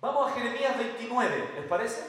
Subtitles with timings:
[0.00, 2.06] Vamos a Jeremías 29, ¿les parece?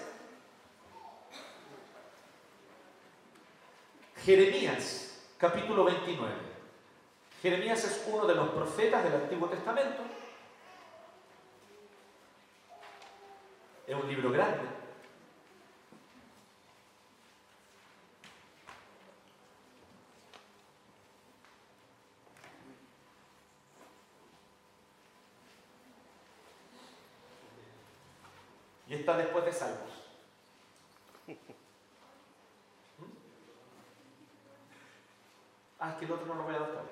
[4.24, 6.32] Jeremías, capítulo 29.
[7.42, 10.04] Jeremías es uno de los profetas del Antiguo Testamento.
[13.86, 14.84] Es un libro grande.
[28.94, 28.96] Y
[35.80, 36.92] Ah, es que el otro no lo voy a dar todavía.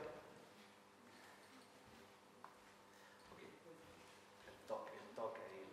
[4.47, 5.65] El toque, el toque ahí.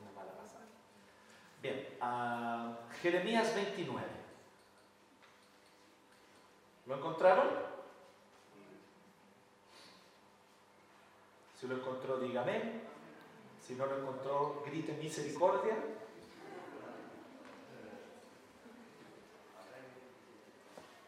[0.00, 0.66] Una mala pasada.
[1.62, 4.06] Bien, ah, Jeremías 29.
[6.86, 7.48] ¿Lo encontraron?
[11.60, 12.82] Si lo encontró, dígame.
[13.74, 15.74] Si no lo encontró, grite misericordia.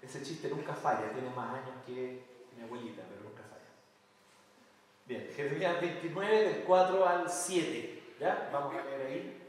[0.02, 2.24] Ese chiste nunca falla, tiene más años que
[2.56, 3.70] mi abuelita, pero nunca falla.
[5.06, 8.02] Bien, Jeremías 29, del 4 al 7.
[8.18, 8.50] ¿Ya?
[8.52, 9.42] Vamos a leer ahí,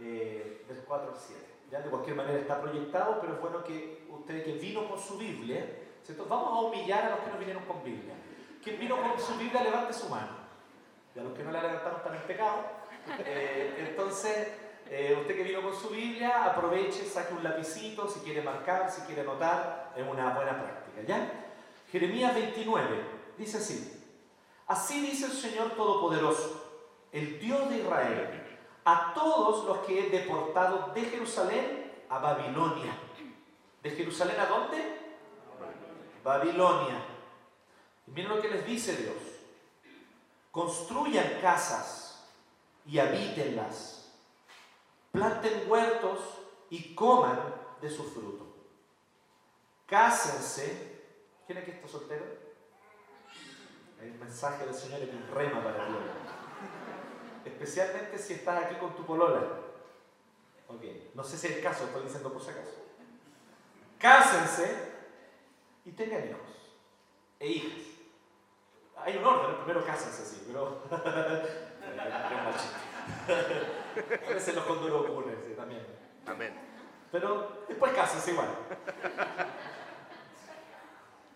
[0.00, 1.40] eh, del 4 al 7.
[1.70, 1.82] ¿Ya?
[1.82, 5.64] De cualquier manera está proyectado, pero es bueno que usted que vino con su Biblia,
[6.02, 6.26] ¿cierto?
[6.28, 8.14] Vamos a humillar a los que no vinieron con Biblia.
[8.60, 10.45] Quien vino con su Biblia, levante su mano.
[11.16, 12.56] Y a los que no la levantaron están en pecado.
[13.20, 14.48] Eh, entonces,
[14.90, 19.00] eh, usted que vino con su Biblia, aproveche, saque un lapicito, si quiere marcar, si
[19.02, 21.44] quiere anotar, es una buena práctica, ¿ya?
[21.90, 23.00] Jeremías 29,
[23.38, 24.04] dice así,
[24.66, 28.42] así dice el Señor Todopoderoso, el Dios de Israel,
[28.84, 32.92] a todos los que he deportado de Jerusalén a Babilonia.
[33.82, 34.98] ¿De Jerusalén a dónde?
[36.22, 37.02] Babilonia.
[38.06, 39.35] Y miren lo que les dice Dios,
[40.56, 42.24] construyan casas
[42.86, 44.10] y habítenlas
[45.12, 46.18] planten huertos
[46.70, 47.38] y coman
[47.82, 48.56] de su fruto.
[49.84, 50.96] Cásense.
[51.46, 52.24] ¿Quién que está soltero?
[54.00, 55.94] El mensaje del Señor es un rema para ti.
[57.44, 59.42] Especialmente si estás aquí con tu polola.
[60.68, 60.82] Ok,
[61.14, 62.82] no sé si es el caso, estoy diciendo por si acaso.
[63.98, 64.92] Cásense
[65.84, 66.74] y tengan hijos
[67.40, 67.95] e hijas.
[69.04, 70.82] Hay un orden, primero cásense, sí, pero.
[74.28, 75.86] A veces los ocurren, sí, también.
[76.26, 76.52] Amén.
[77.12, 78.48] Pero después cásense igual.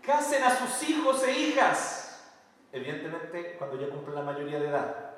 [0.02, 2.32] Casen a sus hijos e hijas,
[2.72, 5.10] evidentemente cuando ya cumplen la mayoría de edad,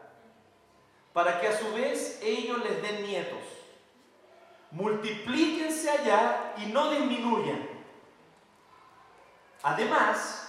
[1.12, 3.42] para que a su vez ellos les den nietos.
[4.70, 7.68] Multiplíquense allá y no disminuyan.
[9.62, 10.41] Además,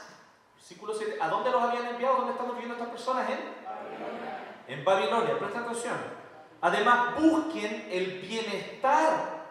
[0.63, 2.15] versículo 7, ¿a dónde los habían enviado?
[2.15, 3.29] ¿Dónde estamos viviendo estas personas?
[3.29, 5.97] En, en Babilonia, presta atención.
[6.61, 9.43] Además, busquen el bienestar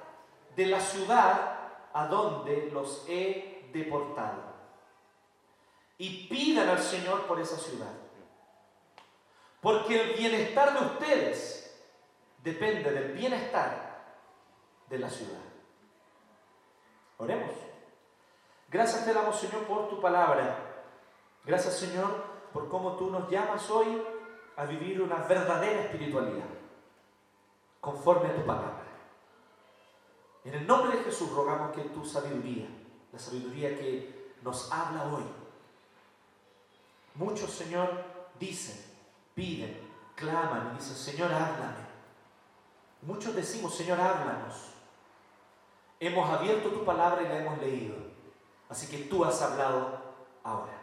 [0.56, 1.58] de la ciudad
[1.92, 4.40] a donde los he deportado.
[5.98, 7.92] Y pidan al Señor por esa ciudad.
[9.60, 11.78] Porque el bienestar de ustedes
[12.42, 14.00] depende del bienestar
[14.88, 15.42] de la ciudad.
[17.18, 17.52] Oremos.
[18.70, 20.71] Gracias te damos, Señor, por tu palabra.
[21.44, 24.03] Gracias, Señor, por cómo tú nos llamas hoy
[24.56, 26.47] a vivir una verdadera espiritualidad,
[27.80, 28.82] conforme a tu palabra.
[30.44, 32.69] En el nombre de Jesús rogamos que tu sabiduría,
[33.12, 35.25] la sabiduría que nos habla hoy,
[37.14, 37.88] muchos, Señor,
[38.38, 38.76] dicen,
[39.34, 39.78] piden,
[40.14, 41.92] claman y dicen, Señor, háblame.
[43.02, 44.69] Muchos decimos, Señor, háblanos.
[45.98, 47.97] Hemos abierto tu palabra y la hemos leído.
[48.69, 49.98] Así que tú has hablado
[50.42, 50.81] ahora.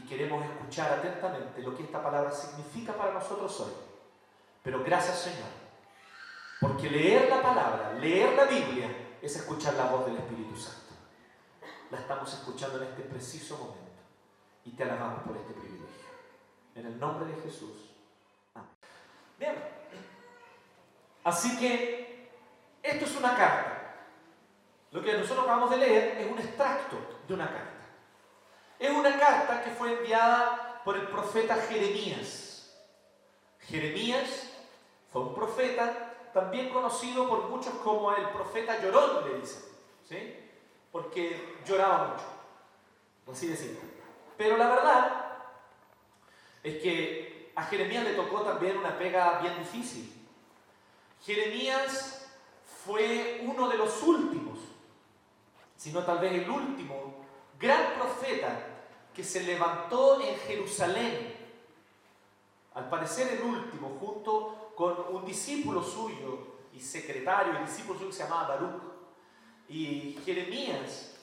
[0.00, 3.72] Y queremos escuchar atentamente lo que esta palabra significa para nosotros hoy.
[4.62, 5.50] Pero gracias Señor,
[6.58, 8.88] porque leer la palabra, leer la Biblia,
[9.20, 10.94] es escuchar la voz del Espíritu Santo.
[11.90, 13.90] La estamos escuchando en este preciso momento.
[14.64, 16.08] Y te alabamos por este privilegio.
[16.74, 17.90] En el nombre de Jesús.
[18.54, 18.68] Amén.
[19.38, 19.54] Bien.
[21.24, 22.30] Así que
[22.82, 23.96] esto es una carta.
[24.92, 26.96] Lo que nosotros acabamos de leer es un extracto
[27.28, 27.69] de una carta.
[28.80, 32.74] Es una carta que fue enviada por el profeta Jeremías.
[33.60, 34.50] Jeremías
[35.12, 39.62] fue un profeta también conocido por muchos como el profeta llorón, le dicen.
[40.08, 40.36] ¿sí?
[40.90, 42.24] Porque lloraba mucho.
[43.30, 43.80] Así decirlo.
[44.36, 45.24] Pero la verdad
[46.64, 50.12] es que a Jeremías le tocó también una pega bien difícil.
[51.22, 52.28] Jeremías
[52.84, 54.58] fue uno de los últimos
[55.80, 57.14] sino tal vez el último
[57.58, 58.69] gran profeta
[59.20, 61.34] que se levantó en Jerusalén.
[62.72, 66.38] Al parecer el último, junto con un discípulo suyo
[66.72, 68.82] y secretario, el discípulo suyo que se llamaba Baruch.
[69.68, 71.16] Y Jeremías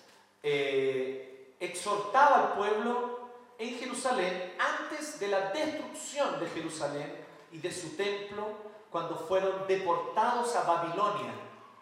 [0.43, 7.95] eh, exhortaba al pueblo en Jerusalén antes de la destrucción de Jerusalén y de su
[7.95, 8.45] templo
[8.91, 11.33] cuando fueron deportados a Babilonia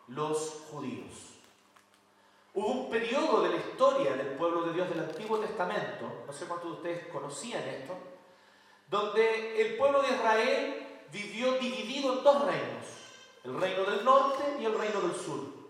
[0.07, 1.33] los judíos.
[2.53, 3.84] Hubo un periodo de la historia
[4.87, 7.97] del Antiguo Testamento, no sé cuántos de ustedes conocían esto,
[8.87, 12.85] donde el pueblo de Israel vivió dividido en dos reinos,
[13.43, 15.65] el reino del norte y el reino del sur.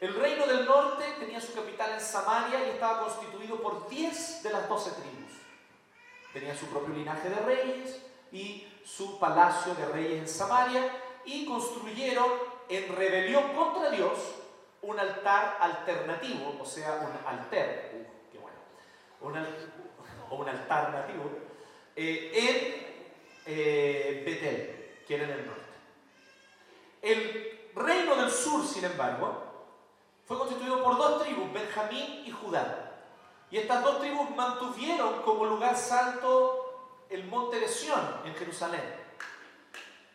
[0.00, 4.50] El reino del norte tenía su capital en Samaria y estaba constituido por 10 de
[4.50, 5.32] las 12 tribus.
[6.32, 10.90] Tenía su propio linaje de reyes y su palacio de reyes en Samaria
[11.24, 12.30] y construyeron
[12.68, 14.18] en rebelión contra Dios
[14.86, 18.58] un altar alternativo, o sea, un alter, uh, qué bueno,
[19.20, 19.34] un,
[20.30, 21.30] o un altar nativo,
[21.94, 22.86] eh, en
[23.46, 25.62] eh, Betel, que era en el norte.
[27.02, 29.42] El reino del sur, sin embargo,
[30.24, 32.92] fue constituido por dos tribus, Benjamín y Judá.
[33.50, 38.82] Y estas dos tribus mantuvieron como lugar santo el monte de Sión en Jerusalén.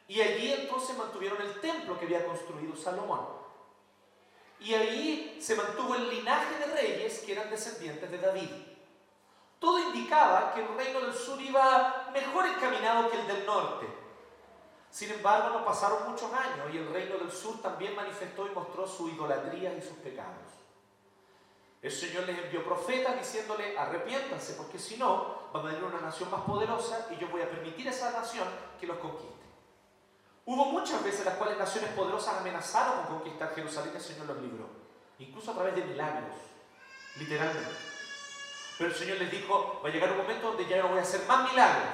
[0.08, 3.41] Y allí entonces mantuvieron el templo que había construido Salomón.
[4.62, 8.50] Y ahí se mantuvo el linaje de reyes que eran descendientes de David.
[9.60, 13.88] Todo indicaba que el reino del sur iba mejor encaminado que el del norte.
[14.92, 18.86] Sin embargo, no pasaron muchos años y el reino del sur también manifestó y mostró
[18.88, 20.52] su idolatría y sus pecados.
[21.82, 26.30] El Señor les envió profetas diciéndole, arrepiéntanse, porque si no, va a venir una nación
[26.30, 28.48] más poderosa y yo voy a permitir a esa nación
[28.80, 29.41] que los conquiste.
[30.46, 34.42] Hubo muchas veces las cuales naciones poderosas amenazaron con conquistar Jerusalén y el Señor los
[34.42, 34.68] libró,
[35.20, 36.36] incluso a través de milagros,
[37.18, 37.70] literalmente.
[38.78, 41.04] Pero el Señor les dijo, va a llegar un momento donde ya no voy a
[41.04, 41.94] hacer más milagros.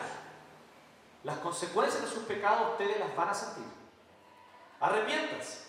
[1.24, 3.66] Las consecuencias de sus pecados ustedes las van a sentir.
[4.80, 5.68] Arrepiéntanse.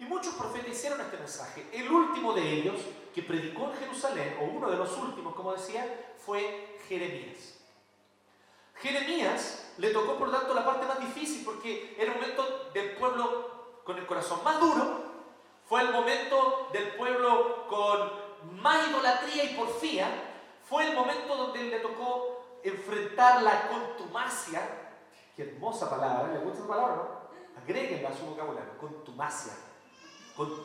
[0.00, 1.68] Y muchos profetas hicieron este mensaje.
[1.72, 2.80] El último de ellos,
[3.14, 5.86] que predicó en Jerusalén, o uno de los últimos, como decía,
[6.18, 7.58] fue Jeremías.
[8.76, 12.92] Jeremías le tocó por lo tanto la parte más difícil porque era el momento del
[12.96, 14.84] pueblo con el corazón más duro,
[15.64, 20.06] fue el momento del pueblo con más idolatría y porfía,
[20.68, 24.60] fue el momento donde le tocó enfrentar la contumacia,
[25.34, 26.96] qué hermosa palabra, ¿le gusta esa palabra?
[26.96, 27.62] No?
[27.62, 29.54] Agréguenla a su vocabulario, contumacia.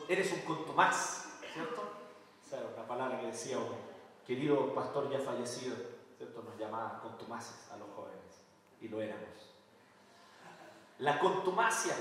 [0.08, 1.82] eres un contumaz, ¿cierto?
[2.44, 3.76] Esa era una palabra que decía un
[4.26, 5.74] querido pastor ya fallecido,
[6.18, 6.42] ¿cierto?
[6.42, 7.88] Nos llamaba contumaces a los
[8.88, 9.54] lo éramos.
[10.98, 11.94] La contumacia.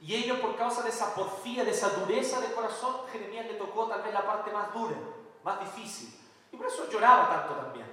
[0.00, 3.86] Y ellos por causa de esa porfía, de esa dureza de corazón, Jeremías le tocó
[3.86, 4.96] tal vez la parte más dura,
[5.44, 6.18] más difícil.
[6.52, 7.86] Y por eso lloraba tanto también.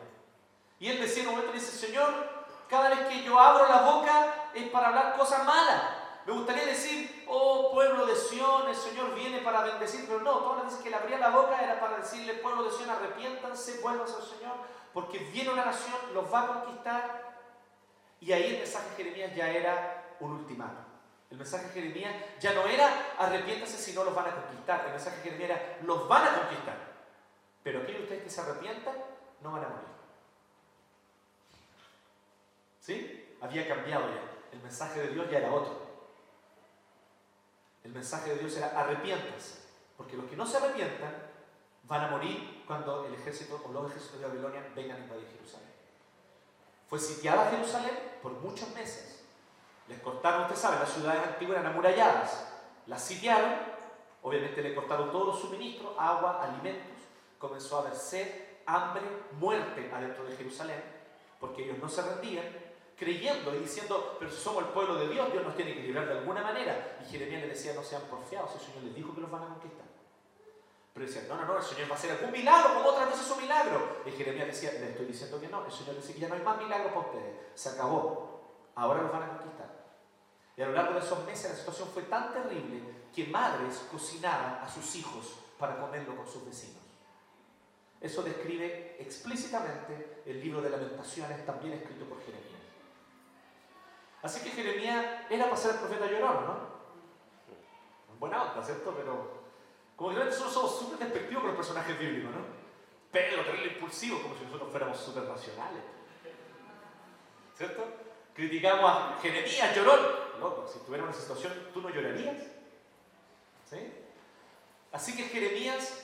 [0.79, 2.37] Y él decía en un momento, dice, Señor,
[2.69, 5.83] cada vez que yo abro la boca es para hablar cosas malas.
[6.25, 10.57] Me gustaría decir, oh pueblo de Sión, el Señor viene para bendecir, pero no, todas
[10.57, 14.07] las veces que le abría la boca era para decirle, pueblo de Sión, arrepiéntanse, vuelvan
[14.07, 14.55] al Señor,
[14.97, 17.37] porque viene una nación, los va a conquistar.
[18.19, 20.79] Y ahí el mensaje de Jeremías ya era un ultimato.
[21.29, 24.85] El mensaje de Jeremías ya no era arrepiéntase si no los van a conquistar.
[24.85, 26.77] El mensaje de Jeremías era los van a conquistar.
[27.61, 28.95] Pero aquellos ustedes que se arrepientan
[29.43, 29.87] no van a morir.
[32.79, 33.37] ¿Sí?
[33.39, 34.21] Había cambiado ya.
[34.51, 35.79] El mensaje de Dios ya era otro.
[37.83, 39.59] El mensaje de Dios era arrepiéntanse.
[39.95, 41.26] Porque los que no se arrepientan
[41.87, 45.69] van a morir cuando el ejército o los ejércitos de Babilonia vengan a invadir Jerusalén.
[46.87, 49.23] Fue sitiada Jerusalén por muchos meses.
[49.87, 52.53] Les cortaron, usted sabe, las ciudades antiguas eran amuralladas.
[52.87, 53.51] Las sitiaron,
[54.21, 56.97] obviamente le cortaron todos los suministros, agua, alimentos.
[57.39, 58.27] Comenzó a haber sed,
[58.65, 59.01] hambre,
[59.39, 60.83] muerte adentro de Jerusalén,
[61.39, 62.45] porque ellos no se rendían,
[62.97, 66.07] creyendo y diciendo, pero si somos el pueblo de Dios, Dios nos tiene que librar
[66.07, 66.97] de alguna manera.
[67.01, 69.47] Y Jeremías le decía, no sean porfiados, el Señor les dijo que los van a
[69.47, 69.96] conquistar.
[70.97, 73.29] Pero decían, no, no, no, el Señor va a hacer algún milagro, como otras veces
[73.29, 74.01] un milagro.
[74.03, 75.63] Y Jeremías decía, le estoy diciendo que no.
[75.63, 77.35] El Señor decía ya no hay más milagros para ustedes.
[77.53, 78.41] Se acabó.
[78.73, 79.69] Ahora los van a conquistar.
[80.55, 82.81] Y a lo largo de esos meses la situación fue tan terrible
[83.13, 86.81] que madres cocinaban a sus hijos para comerlo con sus vecinos.
[88.01, 92.59] Eso describe explícitamente el libro de lamentaciones, también escrito por Jeremías.
[94.23, 96.77] Así que Jeremías era para ser el profeta llorón, ¿no?
[98.19, 98.95] Buena onda, ¿cierto?
[98.97, 99.36] Pero
[99.97, 102.45] como que nosotros somos súper despectivos con los personajes bíblicos, ¿no?
[103.11, 105.81] Pero terrible impulsivo, como si nosotros fuéramos súper racionales.
[107.57, 107.83] ¿Cierto?
[108.35, 109.99] Criticamos a Jeremías, llorón.
[110.39, 112.37] Loco, si tuviera una situación, ¿tú no llorarías?
[113.67, 113.91] ¿Sí?
[114.91, 116.03] Así que Jeremías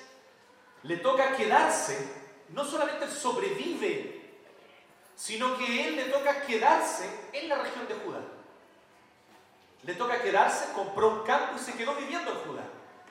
[0.81, 2.09] le toca quedarse,
[2.49, 4.39] no solamente sobrevive,
[5.15, 8.21] sino que él le toca quedarse en la región de Judá.
[9.83, 12.63] Le toca quedarse, compró un campo y se quedó viviendo en Judá.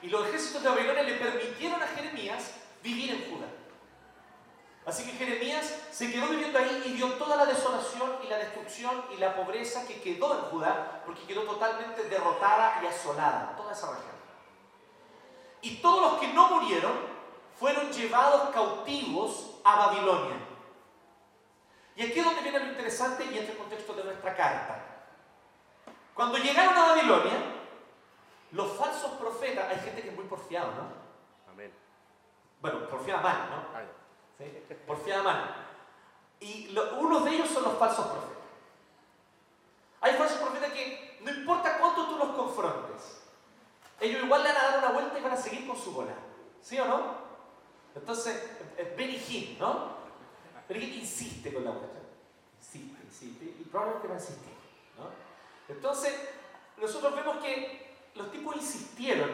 [0.03, 3.47] Y los ejércitos de Babilonia le permitieron a Jeremías vivir en Judá.
[4.85, 9.05] Así que Jeremías se quedó viviendo ahí y vio toda la desolación y la destrucción
[9.15, 13.91] y la pobreza que quedó en Judá, porque quedó totalmente derrotada y asolada, toda esa
[13.91, 14.13] región.
[15.61, 16.93] Y todos los que no murieron
[17.59, 20.37] fueron llevados cautivos a Babilonia.
[21.95, 24.85] Y aquí es donde viene lo interesante y este contexto de nuestra carta.
[26.15, 27.62] Cuando llegaron a Babilonia,
[28.53, 31.53] los falsos profetas, hay gente que es muy porfiada, ¿no?
[31.53, 31.73] Amén.
[32.61, 33.79] Bueno, porfiada mal, ¿no?
[33.79, 33.87] Ay,
[34.39, 34.75] ¿Sí?
[34.87, 35.55] Porfiada mal.
[36.41, 38.37] Y lo- unos de ellos son los falsos profetas.
[40.01, 43.23] Hay falsos profetas que no importa cuánto tú los confrontes,
[44.01, 46.13] ellos igual le van a dar una vuelta y van a seguir con su bola.
[46.61, 47.15] ¿Sí o no?
[47.95, 49.93] Entonces, eh, Benny Hinn, ¿no?
[50.69, 51.99] Benny Hinn insiste con la vuelta.
[52.59, 54.55] Insiste, insiste, y probablemente va a insistir,
[54.99, 55.05] ¿no?
[55.73, 56.29] Entonces,
[56.79, 59.31] nosotros vemos que los tipos insistieron.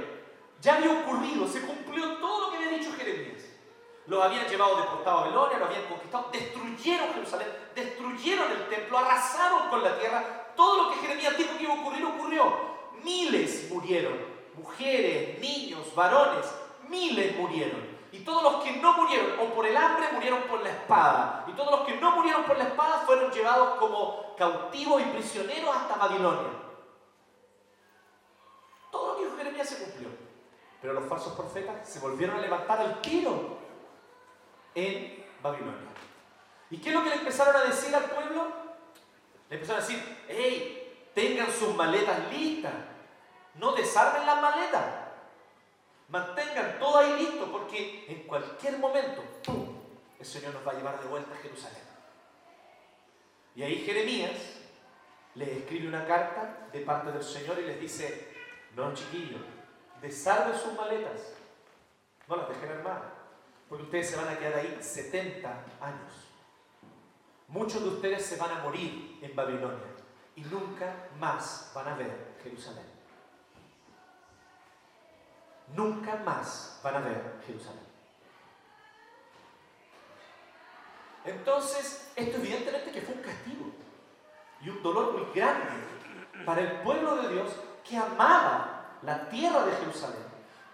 [0.61, 3.45] Ya había ocurrido, se cumplió todo lo que había dicho Jeremías.
[4.07, 9.69] Los habían llevado deportados a Babilonia, lo habían conquistado, destruyeron Jerusalén, destruyeron el templo, arrasaron
[9.69, 10.53] con la tierra.
[10.57, 12.79] Todo lo que Jeremías dijo que iba a ocurrir ocurrió.
[13.05, 14.15] Miles murieron,
[14.57, 16.47] mujeres, niños, varones,
[16.89, 17.99] miles murieron.
[18.11, 21.45] Y todos los que no murieron o por el hambre murieron por la espada.
[21.47, 25.77] Y todos los que no murieron por la espada fueron llevados como cautivos y prisioneros
[25.77, 26.68] hasta Babilonia.
[29.59, 30.09] Jeremías se cumplió.
[30.81, 33.59] Pero los falsos profetas se volvieron a levantar al tiro
[34.75, 35.89] en Babilonia.
[36.71, 38.47] ¿Y qué es lo que le empezaron a decir al pueblo?
[39.49, 42.75] Le empezaron a decir, hey, tengan sus maletas listas,
[43.55, 44.85] no desarmen las maletas,
[46.09, 49.79] mantengan todo ahí listo, porque en cualquier momento, ¡pum!,
[50.21, 51.83] el Señor nos va a llevar de vuelta a Jerusalén.
[53.57, 54.37] Y ahí Jeremías
[55.35, 58.28] les escribe una carta de parte del Señor y les dice,
[58.79, 59.41] no chiquillos,
[60.01, 61.35] desarmen sus maletas,
[62.29, 63.13] no las dejen armadas,
[63.69, 65.49] porque ustedes se van a quedar ahí 70
[65.81, 66.13] años.
[67.49, 69.87] Muchos de ustedes se van a morir en Babilonia
[70.37, 72.87] y nunca más van a ver Jerusalén.
[75.75, 77.89] Nunca más van a ver Jerusalén.
[81.25, 83.67] Entonces, esto evidentemente que fue un castigo
[84.63, 85.73] y un dolor muy grande
[86.47, 87.51] para el pueblo de Dios
[87.85, 90.27] que amaba la tierra de Jerusalén,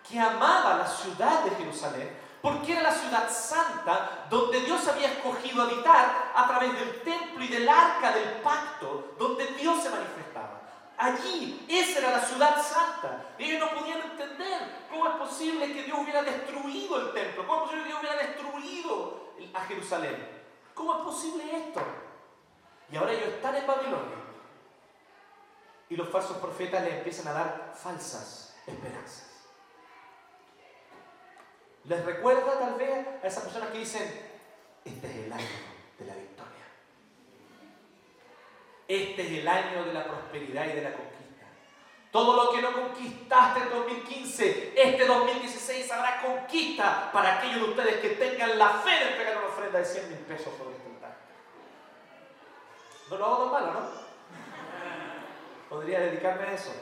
[0.08, 5.62] que amaba la ciudad de Jerusalén, porque era la ciudad santa donde Dios había escogido
[5.62, 10.60] habitar a través del templo y del arca del pacto, donde Dios se manifestaba.
[10.96, 13.24] Allí, esa era la ciudad santa.
[13.38, 17.70] Ellos no podían entender cómo es posible que Dios hubiera destruido el templo, cómo es
[17.70, 20.28] posible que Dios hubiera destruido a Jerusalén.
[20.74, 21.80] ¿Cómo es posible esto?
[22.92, 24.23] Y ahora ellos están en Babilonia.
[25.88, 29.34] Y los falsos profetas les empiezan a dar falsas esperanzas.
[31.84, 34.02] Les recuerda tal vez a esas personas que dicen,
[34.84, 35.44] este es el año
[35.98, 36.64] de la victoria.
[38.88, 41.46] Este es el año de la prosperidad y de la conquista.
[42.10, 47.96] Todo lo que no conquistaste en 2015, este 2016 habrá conquista para aquellos de ustedes
[47.96, 51.16] que tengan la fe de pegar una ofrenda de 100 mil pesos sobre este altar.
[53.10, 54.03] No lo hago tan malo, ¿no?
[55.74, 56.72] Podría dedicarme a eso.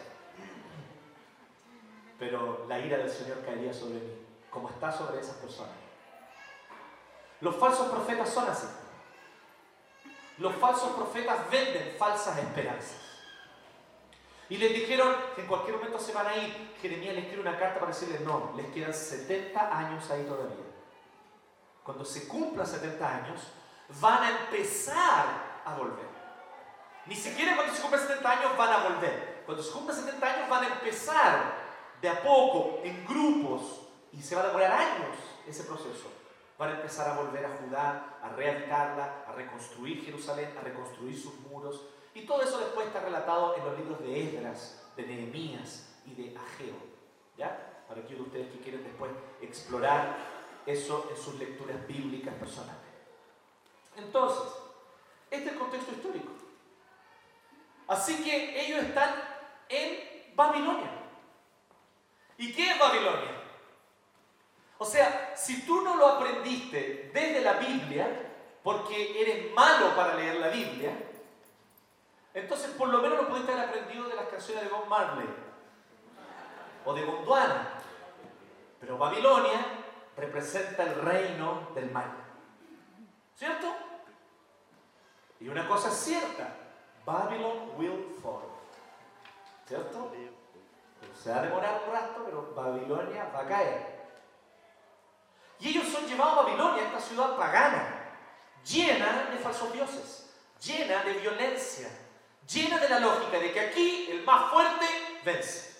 [2.18, 5.72] Pero la ira del Señor caería sobre mí, como está sobre esas personas.
[7.40, 8.66] Los falsos profetas son así.
[10.36, 12.98] Los falsos profetas venden falsas esperanzas.
[14.50, 16.74] Y les dijeron que en cualquier momento se van a ir.
[16.82, 20.66] Jeremías les escribe una carta para decirles, no, les quedan 70 años ahí todavía.
[21.82, 23.40] Cuando se cumplan 70 años,
[24.02, 26.11] van a empezar a volver.
[27.06, 29.42] Ni siquiera cuando se cumplan 70 años van a volver.
[29.44, 31.54] Cuando se cumplan 70 años van a empezar
[32.00, 33.82] de a poco, en grupos,
[34.12, 35.16] y se va a demorar años
[35.46, 36.10] ese proceso.
[36.58, 41.34] Van a empezar a volver a Judá, a rehabitarla, a reconstruir Jerusalén, a reconstruir sus
[41.40, 41.82] muros.
[42.14, 46.36] Y todo eso después está relatado en los libros de Esdras, de Nehemías y de
[46.36, 46.76] Ageo.
[47.36, 47.84] ¿Ya?
[47.88, 50.16] Para aquellos de ustedes que quieren después explorar
[50.66, 52.76] eso en sus lecturas bíblicas personales.
[53.96, 54.52] Entonces,
[55.30, 56.41] este es el contexto histórico.
[57.88, 59.14] Así que ellos están
[59.68, 60.90] en Babilonia.
[62.38, 63.42] ¿Y qué es Babilonia?
[64.78, 68.30] O sea, si tú no lo aprendiste desde la Biblia,
[68.62, 70.92] porque eres malo para leer la Biblia,
[72.34, 75.28] entonces por lo menos lo pudiste haber aprendido de las canciones de Bob Marley
[76.84, 77.82] o de Gondwana.
[78.98, 79.64] Babilonia
[80.16, 82.12] representa el reino del mal.
[83.34, 83.66] ¿Cierto?
[85.40, 86.54] Y una cosa es cierta,
[87.04, 88.42] Babylon will fall.
[89.66, 90.12] ¿Cierto?
[91.22, 94.02] Se va a demorar un rato, pero Babilonia va a caer.
[95.58, 98.16] Y ellos son llevados a Babilonia, esta ciudad pagana,
[98.64, 100.30] llena de falsos dioses,
[100.60, 101.88] llena de violencia,
[102.52, 104.86] llena de la lógica de que aquí el más fuerte
[105.24, 105.72] vence.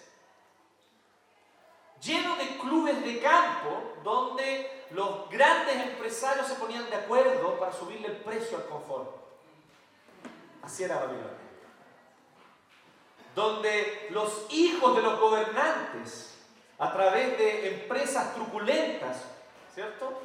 [2.01, 8.09] Lleno de clubes de campo donde los grandes empresarios se ponían de acuerdo para subirle
[8.09, 9.22] el precio al confort.
[10.63, 11.31] Así era Babilonia.
[13.35, 16.39] Donde los hijos de los gobernantes,
[16.79, 19.25] a través de empresas truculentas,
[19.75, 20.21] ¿cierto?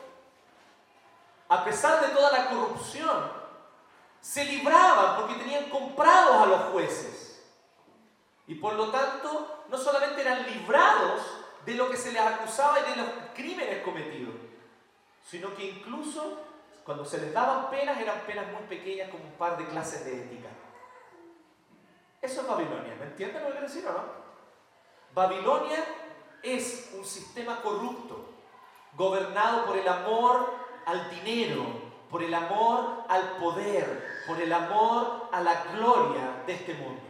[1.50, 3.32] A pesar de toda la corrupción,
[4.22, 7.42] se libraban porque tenían comprados a los jueces.
[8.48, 11.22] Y por lo tanto, no solamente eran librados
[11.66, 14.36] de lo que se les acusaba y de los crímenes cometidos,
[15.26, 16.47] sino que incluso
[16.88, 20.24] cuando se les daban penas eran penas muy pequeñas como un par de clases de
[20.24, 20.48] ética.
[22.22, 24.04] Eso es Babilonia, ¿me entienden lo que quiero decir o no?
[25.14, 25.84] Babilonia
[26.42, 28.30] es un sistema corrupto,
[28.94, 30.50] gobernado por el amor
[30.86, 31.66] al dinero,
[32.10, 37.02] por el amor al poder, por el amor a la gloria de este mundo.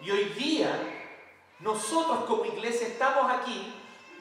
[0.00, 0.72] Y hoy día,
[1.60, 3.77] nosotros como iglesia estamos aquí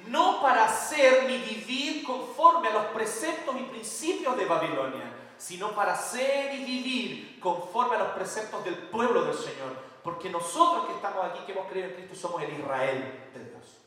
[0.10, 5.96] no para hacer ni vivir conforme a los preceptos y principios de Babilonia, sino para
[5.96, 9.76] ser y vivir conforme a los preceptos del pueblo del Señor.
[10.04, 13.78] Porque nosotros que estamos aquí, que hemos creído en Cristo, somos el Israel de Dios.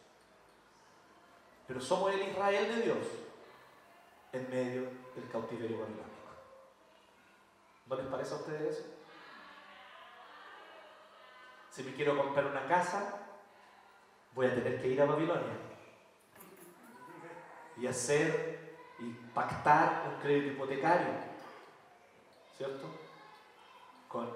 [1.66, 3.06] Pero somos el Israel de Dios
[4.32, 4.82] en medio
[5.14, 6.10] del cautiverio babilónico.
[7.86, 8.86] ¿No les parece a ustedes eso?
[11.70, 13.18] Si me quiero comprar una casa,
[14.34, 15.69] voy a tener que ir a Babilonia
[17.80, 21.08] y hacer y pactar un crédito hipotecario,
[22.56, 22.86] ¿cierto?
[24.08, 24.28] Con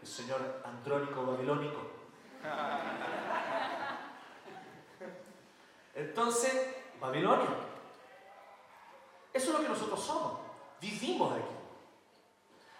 [0.00, 1.80] el señor Andrónico Babilónico.
[5.94, 7.48] Entonces, Babilonia.
[9.32, 10.40] Eso es lo que nosotros somos.
[10.80, 11.54] Vivimos aquí.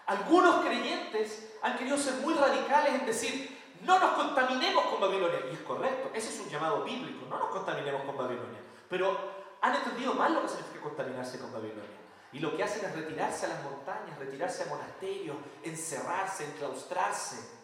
[0.07, 5.41] Algunos creyentes han querido ser muy radicales en decir, no nos contaminemos con Babilonia.
[5.51, 8.59] Y es correcto, ese es un llamado bíblico, no nos contaminemos con Babilonia.
[8.89, 12.01] Pero han entendido mal lo que significa contaminarse con Babilonia.
[12.33, 17.61] Y lo que hacen es retirarse a las montañas, retirarse a monasterios, encerrarse, enclaustrarse.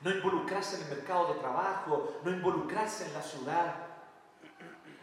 [0.00, 3.74] No involucrarse en el mercado de trabajo, no involucrarse en la ciudad.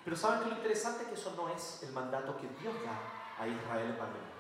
[0.04, 3.44] Pero ¿saben que lo interesante es que eso no es el mandato que Dios da
[3.44, 4.36] a Israel en Babilonia?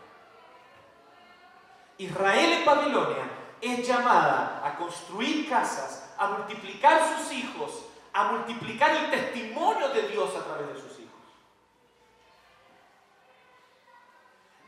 [1.97, 3.23] Israel en Babilonia
[3.61, 10.35] es llamada a construir casas, a multiplicar sus hijos, a multiplicar el testimonio de Dios
[10.35, 10.94] a través de sus hijos.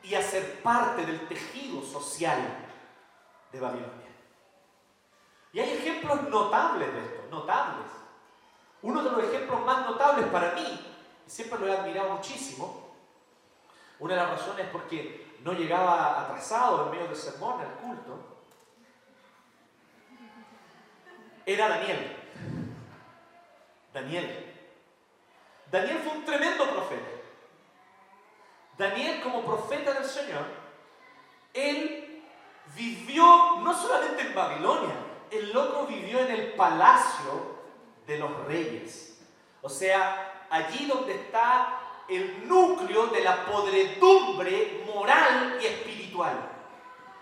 [0.07, 2.39] Y a ser parte del tejido social
[3.51, 4.07] de Babilonia.
[5.51, 7.87] Y hay ejemplos notables de esto, notables.
[8.83, 12.87] Uno de los ejemplos más notables para mí, y siempre lo he admirado muchísimo,
[13.99, 18.37] una de las razones es porque no llegaba atrasado en medio del sermón al culto,
[21.45, 22.15] era Daniel.
[23.93, 24.53] Daniel.
[25.71, 27.16] Daniel fue un tremendo profeta.
[28.77, 30.45] Daniel como profeta del Señor,
[31.53, 32.23] él
[32.75, 34.95] vivió no solamente en Babilonia,
[35.31, 37.57] el loco vivió en el palacio
[38.05, 39.19] de los reyes.
[39.61, 46.53] O sea, allí donde está el núcleo de la podredumbre moral y espiritual.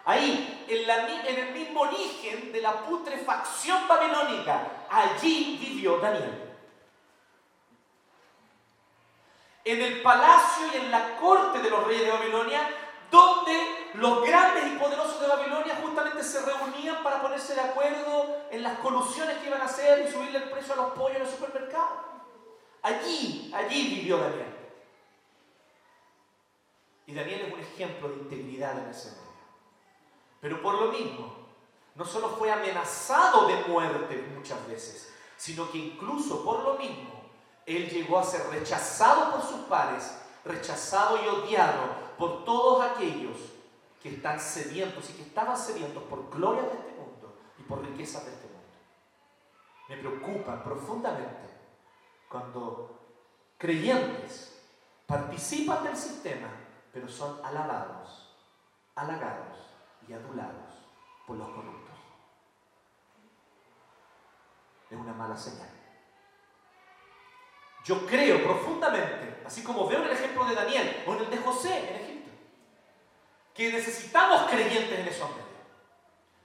[0.04, 6.45] Ahí, en, en, el mismo origen de la putrefacción babilónica, allí vivió Daniel.
[9.66, 12.70] En el palacio y en la corte de los reyes de Babilonia,
[13.10, 18.62] donde los grandes y poderosos de Babilonia justamente se reunían para ponerse de acuerdo en
[18.62, 21.30] las colusiones que iban a hacer y subirle el precio a los pollos en el
[21.30, 22.06] supermercado.
[22.84, 24.56] Allí, allí vivió Daniel.
[27.08, 29.24] Y Daniel es un ejemplo de integridad en ese medio.
[30.42, 31.36] Pero por lo mismo,
[31.96, 37.15] no solo fue amenazado de muerte muchas veces, sino que incluso por lo mismo
[37.66, 43.38] él llegó a ser rechazado por sus pares, rechazado y odiado por todos aquellos
[44.02, 48.24] que están sedientos y que estaban sedientos por gloria de este mundo y por riquezas
[48.26, 48.56] de este mundo.
[49.90, 51.50] Me preocupa profundamente
[52.30, 53.00] cuando
[53.58, 54.62] creyentes
[55.08, 56.50] participan del sistema,
[56.94, 58.36] pero son alabados,
[58.96, 59.58] halagados
[60.08, 60.76] y adulados
[61.26, 61.96] por los corruptos.
[64.90, 65.75] Es una mala señal.
[67.86, 71.38] Yo creo profundamente, así como veo en el ejemplo de Daniel o en el de
[71.38, 72.32] José en Egipto,
[73.54, 75.46] que necesitamos creyentes en esos medios.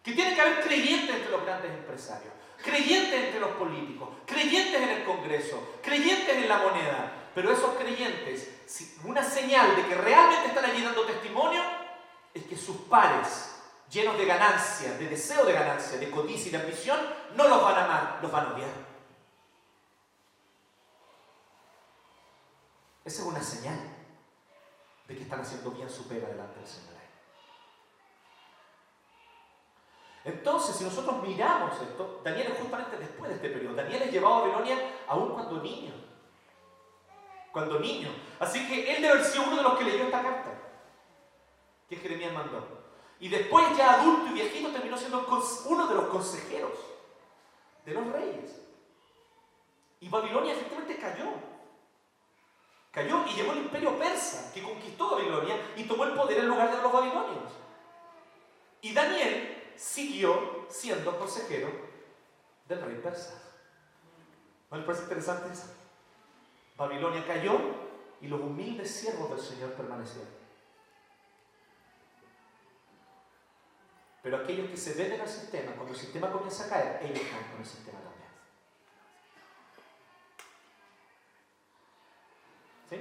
[0.02, 4.88] Que tiene que haber creyentes entre los grandes empresarios, creyentes entre los políticos, creyentes en
[4.90, 7.12] el Congreso, creyentes en la moneda.
[7.34, 8.50] Pero esos creyentes,
[9.04, 11.62] una señal de que realmente están allí dando testimonio,
[12.34, 13.56] es que sus pares,
[13.90, 17.00] llenos de ganancia, de deseo de ganancia, de codicia y de ambición,
[17.34, 18.89] no los van a amar, los van a odiar.
[23.10, 23.76] Esa es una señal
[25.08, 26.94] de que están haciendo bien su pega delante del Señor.
[30.24, 33.74] Entonces, si nosotros miramos esto, Daniel es justamente después de este periodo.
[33.74, 34.76] Daniel es llevado a Babilonia
[35.08, 35.92] aún cuando niño.
[37.50, 38.10] Cuando niño.
[38.38, 40.50] Así que él debe haber sido uno de los que leyó esta carta
[41.88, 42.64] que Jeremías mandó.
[43.18, 45.26] Y después, ya adulto y viejito, terminó siendo
[45.66, 46.78] uno de los consejeros
[47.84, 48.62] de los reyes.
[49.98, 51.49] Y Babilonia efectivamente cayó.
[52.90, 56.74] Cayó y llegó el imperio persa, que conquistó Babilonia y tomó el poder en lugar
[56.74, 57.52] de los babilonios.
[58.80, 61.70] Y Daniel siguió siendo consejero
[62.66, 63.40] del rey persa.
[64.70, 65.72] ¿No les parece interesante eso?
[66.76, 67.58] Babilonia cayó
[68.20, 70.40] y los humildes siervos del Señor permanecieron.
[74.22, 77.26] Pero aquellos que se ven en el sistema, cuando el sistema comienza a caer, ellos
[77.30, 78.09] caen con el sistema
[82.90, 82.96] ¿Sí?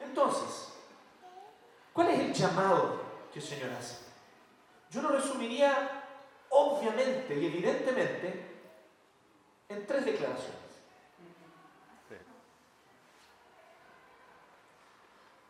[0.00, 0.72] Entonces,
[1.92, 3.00] ¿cuál es el llamado
[3.32, 3.98] que el Señor hace?
[4.90, 6.04] Yo lo resumiría
[6.48, 8.46] obviamente y evidentemente
[9.68, 10.58] en tres declaraciones.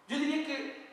[0.06, 0.90] Yo diría que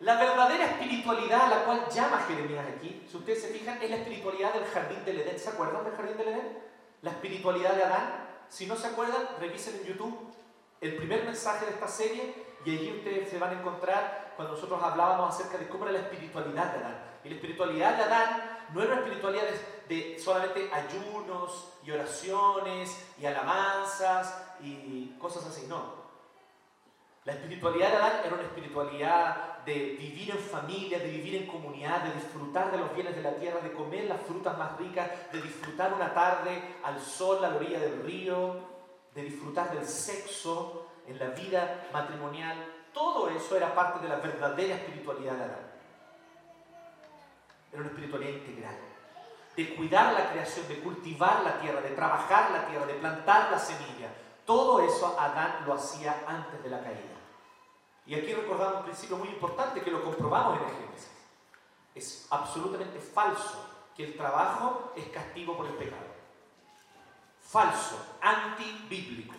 [0.00, 3.96] la verdadera espiritualidad a la cual llama Jeremías aquí, si ustedes se fijan, es la
[3.96, 5.38] espiritualidad del jardín del Edén.
[5.38, 6.58] ¿Se acuerdan del jardín del Edén?
[7.02, 8.26] La espiritualidad de Adán.
[8.48, 10.34] Si no se acuerdan, revisen en YouTube
[10.80, 12.34] el primer mensaje de esta serie
[12.64, 16.00] y allí ustedes se van a encontrar cuando nosotros hablábamos acerca de cómo era la
[16.00, 16.98] espiritualidad de Adán.
[17.24, 19.44] Y la espiritualidad de Adán no era una espiritualidad
[19.88, 26.06] de, solamente ayunos y oraciones y alabanzas y cosas así, no.
[27.26, 32.04] La espiritualidad de Adán era una espiritualidad de vivir en familia, de vivir en comunidad,
[32.04, 35.42] de disfrutar de los bienes de la tierra, de comer las frutas más ricas, de
[35.42, 38.75] disfrutar una tarde al sol a la orilla del río,
[39.16, 42.72] de disfrutar del sexo en la vida matrimonial.
[42.92, 45.72] Todo eso era parte de la verdadera espiritualidad de Adán.
[47.72, 48.76] Era una espiritualidad integral.
[49.56, 53.58] De cuidar la creación, de cultivar la tierra, de trabajar la tierra, de plantar la
[53.58, 54.14] semilla.
[54.44, 57.16] Todo eso Adán lo hacía antes de la caída.
[58.04, 61.10] Y aquí recordamos un principio muy importante que lo comprobamos en el Génesis.
[61.94, 66.15] Es absolutamente falso que el trabajo es castigo por el pecado.
[67.48, 69.34] Falso, antibíblico.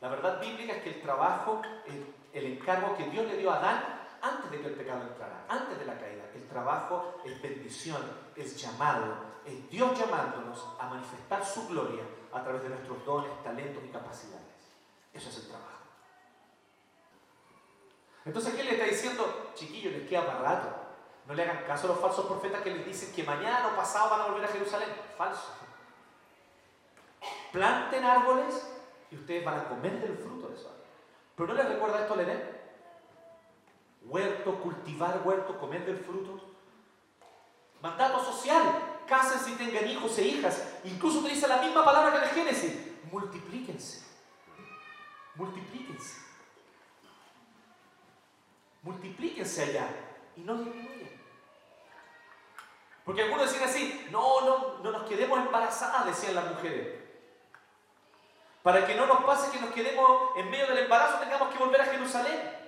[0.00, 3.58] La verdad bíblica es que el trabajo, el, el encargo que Dios le dio a
[3.58, 6.24] Adán antes de que el pecado entrara, antes de la caída.
[6.34, 8.02] El trabajo es bendición,
[8.34, 13.82] es llamado, es Dios llamándonos a manifestar su gloria a través de nuestros dones, talentos
[13.84, 14.42] y capacidades.
[15.12, 15.68] Eso es el trabajo.
[18.24, 19.52] Entonces, ¿qué le está diciendo?
[19.54, 20.68] Chiquillos, les queda para rato.
[21.26, 24.10] No le hagan caso a los falsos profetas que les dicen que mañana o pasado
[24.10, 24.88] van a volver a Jerusalén.
[25.16, 25.61] Falso.
[27.52, 28.68] Planten árboles
[29.10, 30.74] y ustedes van a comer del fruto de eso.
[31.36, 32.62] Pero no les recuerda esto al Edén
[34.06, 36.40] huerto, cultivar huerto, comer del fruto.
[37.80, 38.62] Mandato social,
[39.06, 40.62] cásense y tengan hijos e hijas.
[40.84, 42.88] Incluso utiliza la misma palabra que en el Génesis.
[43.10, 44.04] Multiplíquense.
[45.34, 46.20] Multiplíquense.
[48.82, 49.88] Multiplíquense allá
[50.36, 51.10] y no disminuyan.
[53.04, 57.01] Porque algunos decían así, no, no, no nos quedemos embarazadas, decían las mujeres.
[58.62, 61.80] Para que no nos pase que nos quedemos en medio del embarazo, tengamos que volver
[61.80, 62.62] a Jerusalén.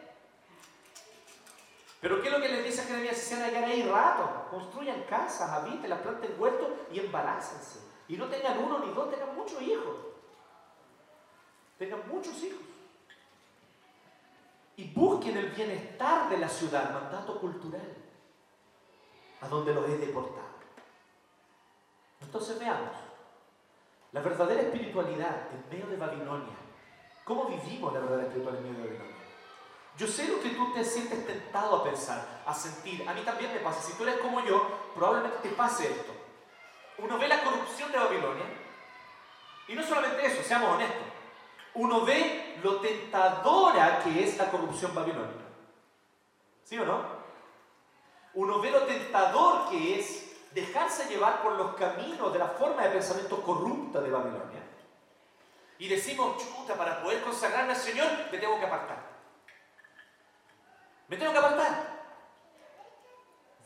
[2.00, 3.16] Pero ¿qué es lo que les dice a Jeremías?
[3.16, 7.80] Si se van ahí rato, construyan casas, habiten, las planten huertos y embarácense.
[8.09, 9.96] Y no tengan uno ni dos, tengan muchos hijos.
[11.78, 12.61] Tengan muchos hijos.
[14.76, 17.94] Y busquen el bienestar de la ciudad, mandato cultural,
[19.40, 20.54] a donde los he deportado.
[22.20, 22.90] Entonces veamos,
[24.14, 26.55] la verdadera espiritualidad en medio de Babilonia.
[27.24, 29.24] ¿Cómo vivimos la verdadera espiritualidad en medio de Babilonia?
[29.98, 33.09] Yo sé lo que tú te sientes tentado a pensar, a sentir.
[33.09, 33.83] A mí también me pasa.
[33.83, 36.12] Si tú eres como yo, probablemente te pase esto.
[36.98, 38.44] Uno ve la corrupción de Babilonia.
[39.66, 41.07] Y no solamente eso, seamos honestos.
[41.74, 45.44] Uno ve lo tentadora que es la corrupción babilónica.
[46.62, 47.03] ¿Sí o no?
[48.35, 50.23] Uno ve lo tentador que es
[50.55, 54.62] dejarse llevar por los caminos de la forma de pensamiento corrupta de Babilonia.
[55.79, 58.99] Y decimos, chuta, para poder consagrarme al Señor, me tengo que apartar.
[61.09, 61.95] Me tengo que apartar.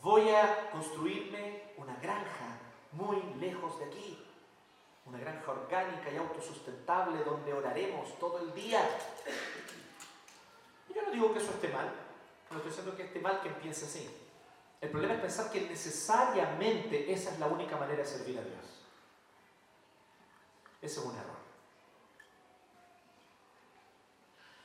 [0.01, 2.57] Voy a construirme una granja
[2.93, 4.25] muy lejos de aquí.
[5.05, 8.81] Una granja orgánica y autosustentable donde oraremos todo el día.
[10.93, 11.91] yo no digo que eso esté mal.
[12.49, 14.28] No estoy diciendo que esté mal quien piense así.
[14.81, 18.65] El problema es pensar que necesariamente esa es la única manera de servir a Dios.
[20.81, 21.39] Ese es un error.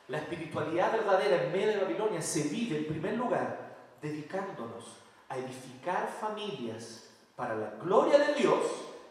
[0.09, 4.99] La espiritualidad verdadera en medio de Babilonia se vive en primer lugar dedicándonos
[5.29, 8.61] a edificar familias para la gloria de Dios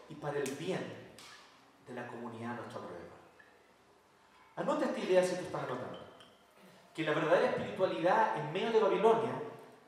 [0.08, 1.04] y para el bien
[1.86, 3.04] de la comunidad a nuestro alrededor.
[4.56, 5.98] Anota esta idea si tú estás anotando.
[6.94, 9.32] Que la verdadera espiritualidad en medio de Babilonia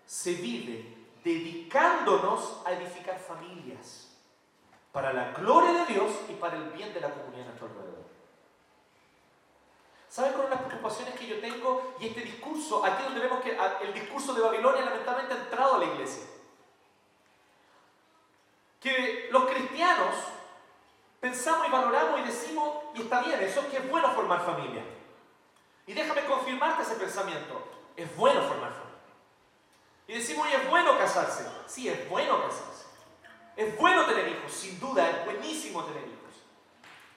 [0.05, 4.17] se vive dedicándonos a edificar familias
[4.93, 8.07] para la gloria de Dios y para el bien de la comunidad a nuestro alrededor.
[10.09, 11.97] ¿Saben cuáles son las preocupaciones que yo tengo?
[11.99, 15.79] Y este discurso, aquí donde vemos que el discurso de Babilonia lamentablemente ha entrado a
[15.79, 16.25] la iglesia.
[18.81, 20.15] Que los cristianos
[21.19, 24.85] pensamos y valoramos y decimos, y está bien, eso que es bueno formar familia.
[25.89, 27.69] Y déjame confirmarte ese pensamiento.
[27.97, 28.86] Es bueno formar familia.
[30.09, 31.47] Y decimos, y es bueno casarse.
[31.67, 32.87] Sí, es bueno casarse.
[33.57, 36.43] Es bueno tener hijos, sin duda, es buenísimo tener hijos.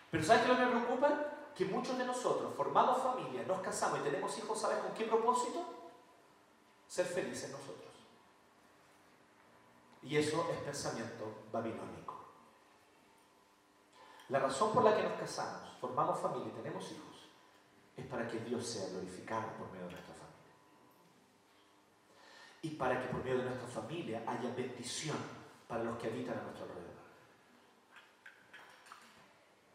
[0.10, 1.26] Pero ¿sabes qué lo que me preocupa?
[1.56, 5.66] Que muchos de nosotros formamos familia, nos casamos y tenemos hijos, ¿sabes con qué propósito?
[6.88, 7.90] Ser felices nosotros.
[10.02, 12.16] Y eso es pensamiento babilónico.
[14.30, 17.28] La razón por la que nos casamos, formamos familia y tenemos hijos
[17.98, 20.09] es para que Dios sea glorificado por medio de familia
[22.62, 25.18] y para que por medio de nuestra familia haya bendición
[25.68, 26.90] para los que habitan a nuestro alrededor.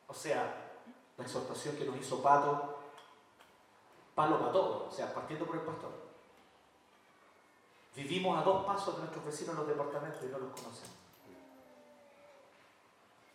[0.09, 0.73] O sea,
[1.17, 2.79] la exhortación que nos hizo Pato,
[4.15, 5.93] palo para todo, o sea, partiendo por el pastor.
[7.97, 10.97] Vivimos a dos pasos de nuestros vecinos en los departamentos y no los conocemos.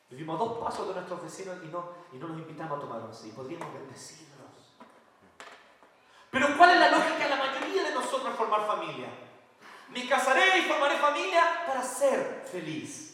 [0.10, 3.02] Vivimos a dos pasos de nuestros vecinos y no, y no los invitamos a tomar
[3.02, 4.30] once y podríamos bendecirlos.
[6.32, 9.29] Pero ¿cuál es la lógica de la mayoría de nosotros formar familia?
[9.90, 13.10] Me casaré y formaré familia para ser feliz.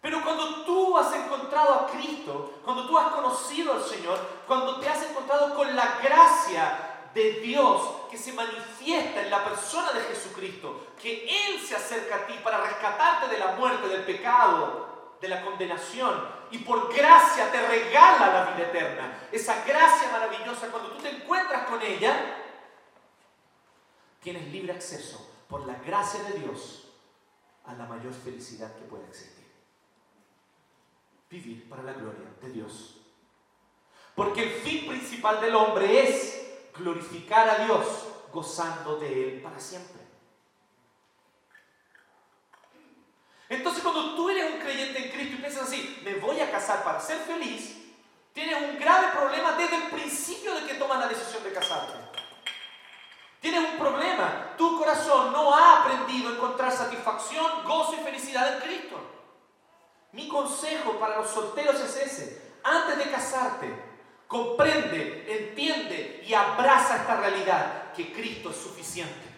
[0.00, 4.88] Pero cuando tú has encontrado a Cristo, cuando tú has conocido al Señor, cuando te
[4.88, 6.78] has encontrado con la gracia
[7.12, 12.26] de Dios que se manifiesta en la persona de Jesucristo, que Él se acerca a
[12.26, 17.60] ti para rescatarte de la muerte, del pecado, de la condenación, y por gracia te
[17.66, 19.28] regala la vida eterna.
[19.32, 22.44] Esa gracia maravillosa, cuando tú te encuentras con ella,
[24.30, 26.84] tienes libre acceso por la gracia de Dios
[27.64, 29.46] a la mayor felicidad que pueda existir.
[31.30, 32.96] Vivir para la gloria de Dios.
[34.14, 37.86] Porque el fin principal del hombre es glorificar a Dios
[38.30, 40.02] gozando de Él para siempre.
[43.48, 46.84] Entonces cuando tú eres un creyente en Cristo y piensas así, me voy a casar
[46.84, 47.78] para ser feliz,
[48.34, 52.07] tienes un grave problema desde el principio de que tomas la decisión de casarte.
[53.40, 54.54] Tienes un problema.
[54.56, 59.00] Tu corazón no ha aprendido a encontrar satisfacción, gozo y felicidad en Cristo.
[60.12, 62.52] Mi consejo para los solteros es ese.
[62.64, 63.72] Antes de casarte,
[64.26, 69.28] comprende, entiende y abraza esta realidad que Cristo es suficiente.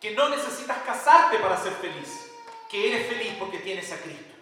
[0.00, 2.30] Que no necesitas casarte para ser feliz.
[2.70, 4.34] Que eres feliz porque tienes a Cristo.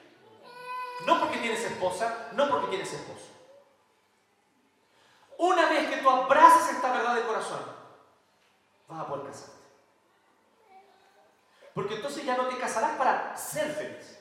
[1.06, 3.26] No porque tienes esposa, no porque tienes esposo.
[5.38, 7.60] Una vez que tú abrazas esta verdad de corazón,
[8.92, 9.62] vas a casarte.
[11.74, 14.18] Porque entonces ya no te casarás para ser feliz,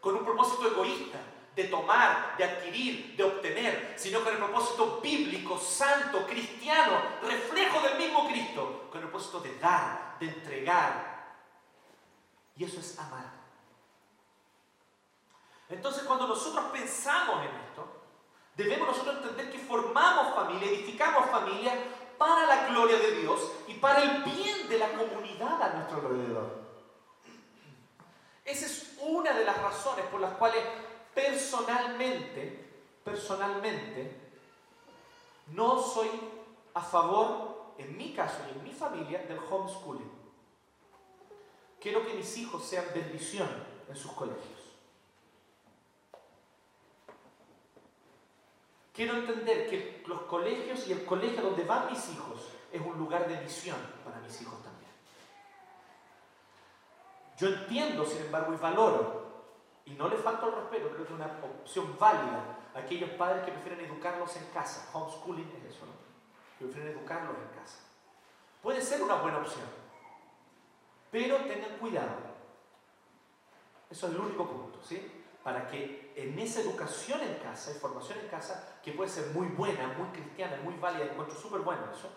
[0.00, 1.18] con un propósito egoísta,
[1.56, 7.96] de tomar, de adquirir, de obtener, sino con el propósito bíblico, santo, cristiano, reflejo del
[7.96, 11.34] mismo Cristo, con el propósito de dar, de entregar.
[12.56, 13.24] Y eso es amar.
[15.70, 18.02] Entonces cuando nosotros pensamos en esto,
[18.54, 21.72] debemos nosotros entender que formamos familia, edificamos familia
[22.18, 26.66] para la gloria de Dios y para el bien de la comunidad a nuestro alrededor.
[28.44, 30.62] Esa es una de las razones por las cuales
[31.14, 32.64] personalmente,
[33.04, 34.26] personalmente,
[35.48, 36.08] no soy
[36.74, 40.10] a favor, en mi caso y en mi familia, del homeschooling.
[41.80, 43.48] Quiero que mis hijos sean bendición
[43.88, 44.65] en sus colegios.
[48.96, 53.28] Quiero entender que los colegios y el colegio donde van mis hijos es un lugar
[53.28, 54.90] de misión para mis hijos también.
[57.36, 59.26] Yo entiendo, sin embargo, y valoro,
[59.84, 61.30] y no le falta el respeto, creo que es una
[61.60, 64.88] opción válida, aquellos padres que prefieren educarlos en casa.
[64.94, 65.92] Homeschooling es eso, ¿no?
[66.58, 67.80] Que prefieren educarlos en casa.
[68.62, 69.66] Puede ser una buena opción,
[71.10, 72.16] pero tengan cuidado.
[73.90, 75.15] Eso es el único punto, ¿sí?
[75.46, 79.46] Para que en esa educación en casa, en formación en casa, que puede ser muy
[79.46, 82.10] buena, muy cristiana, muy válida, encuentro súper bueno eso,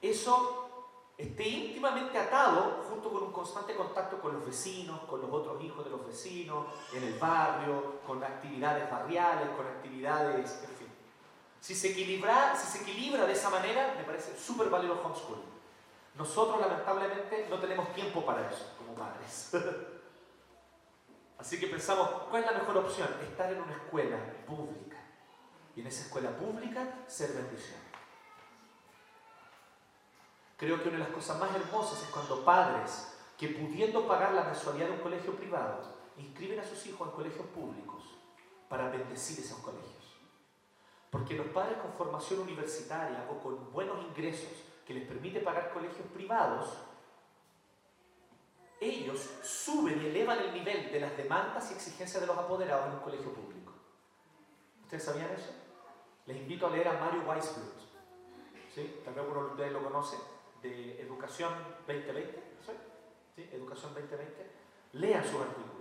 [0.00, 5.62] eso esté íntimamente atado junto con un constante contacto con los vecinos, con los otros
[5.62, 10.88] hijos de los vecinos, en el barrio, con actividades barriales, con actividades, en fin.
[11.60, 15.44] Si se equilibra, si se equilibra de esa manera, me parece súper válido el homeschooling.
[16.14, 19.50] Nosotros lamentablemente no tenemos tiempo para eso como padres.
[21.40, 23.08] Así que pensamos, ¿cuál es la mejor opción?
[23.22, 24.98] Estar en una escuela pública.
[25.74, 27.80] Y en esa escuela pública ser bendición.
[30.58, 34.44] Creo que una de las cosas más hermosas es cuando padres que pudiendo pagar la
[34.44, 35.80] mensualidad de un colegio privado,
[36.18, 38.02] inscriben a sus hijos en colegios públicos
[38.68, 40.18] para bendecir esos colegios.
[41.08, 44.52] Porque los padres con formación universitaria o con buenos ingresos
[44.86, 46.68] que les permite pagar colegios privados,
[48.80, 52.94] ellos suben y elevan el nivel de las demandas y exigencias de los apoderados en
[52.94, 53.72] un colegio público.
[54.82, 55.52] ¿Ustedes sabían eso?
[56.26, 57.78] Les invito a leer a Mario Weisbrot.
[58.74, 59.00] ¿Sí?
[59.04, 60.16] Tal vez alguno de ustedes lo conoce
[60.62, 61.52] de Educación
[61.86, 62.42] 2020,
[63.36, 63.48] ¿sí?
[63.52, 64.50] Educación 2020,
[64.92, 65.80] lean su artículo.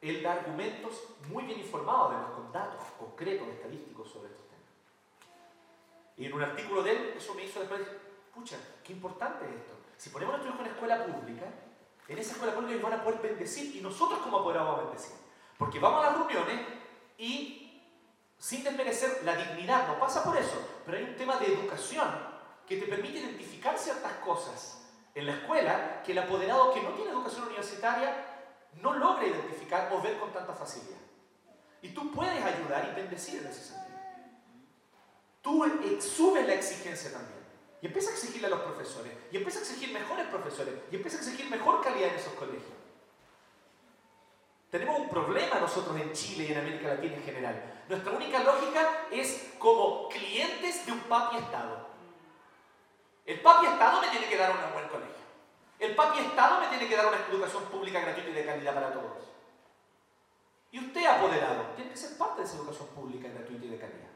[0.00, 4.64] Él da argumentos muy bien informados, además con datos concretos, estadísticos sobre estos temas.
[6.16, 7.80] Y en un artículo de él, eso me hizo después,
[8.34, 9.74] pucha, qué importante es esto.
[9.96, 11.46] Si ponemos a nuestro hijo en escuela pública,
[12.08, 14.88] en esa escuela pública ellos van a poder bendecir y nosotros como apoderados vamos a
[14.90, 15.16] bendecir.
[15.58, 16.66] Porque vamos a las reuniones
[17.18, 17.82] y
[18.38, 22.08] sin desmerecer la dignidad, no pasa por eso, pero hay un tema de educación
[22.66, 27.10] que te permite identificar ciertas cosas en la escuela que el apoderado que no tiene
[27.10, 28.14] educación universitaria
[28.80, 30.98] no logra identificar o ver con tanta facilidad.
[31.82, 33.98] Y tú puedes ayudar y bendecir en ese sentido.
[35.42, 35.64] Tú
[36.00, 37.37] subes la exigencia también.
[37.80, 39.12] Y empieza a exigirle a los profesores.
[39.30, 40.74] Y empieza a exigir mejores profesores.
[40.90, 42.78] Y empieza a exigir mejor calidad en esos colegios.
[44.70, 47.84] Tenemos un problema nosotros en Chile y en América Latina en general.
[47.88, 51.88] Nuestra única lógica es como clientes de un papi Estado.
[53.24, 55.14] El papi Estado me tiene que dar un buen colegio.
[55.78, 58.92] El papi Estado me tiene que dar una educación pública gratuita y de calidad para
[58.92, 59.24] todos.
[60.70, 64.08] Y usted, apoderado, tiene que ser parte de esa educación pública gratuita y de calidad.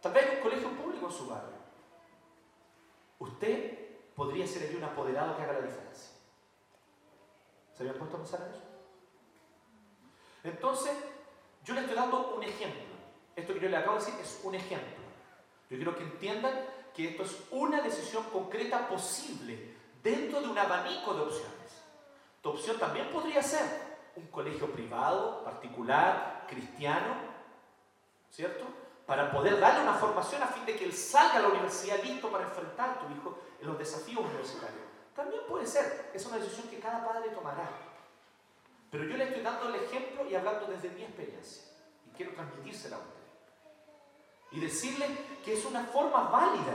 [0.00, 1.55] Tal vez hay un colegio público en su barrio.
[3.18, 6.10] Usted podría ser allí un apoderado que haga la diferencia.
[7.74, 8.62] ¿Se habían puesto a pensar en eso?
[10.44, 10.96] Entonces,
[11.64, 12.96] yo le estoy dando un ejemplo.
[13.34, 15.04] Esto que yo le acabo de decir es un ejemplo.
[15.68, 16.54] Yo quiero que entiendan
[16.94, 21.82] que esto es una decisión concreta posible dentro de un abanico de opciones.
[22.40, 27.16] Tu opción también podría ser un colegio privado, particular, cristiano,
[28.30, 28.64] ¿cierto?
[29.06, 32.30] Para poder darle una formación a fin de que él salga a la universidad listo
[32.30, 34.82] para enfrentar a tu hijo en los desafíos universitarios.
[35.14, 37.68] También puede ser, es una decisión que cada padre tomará.
[38.90, 41.62] Pero yo le estoy dando el ejemplo y hablando desde mi experiencia.
[42.06, 43.16] Y quiero transmitírsela a usted
[44.52, 45.06] y decirle
[45.44, 46.74] que es una forma válida.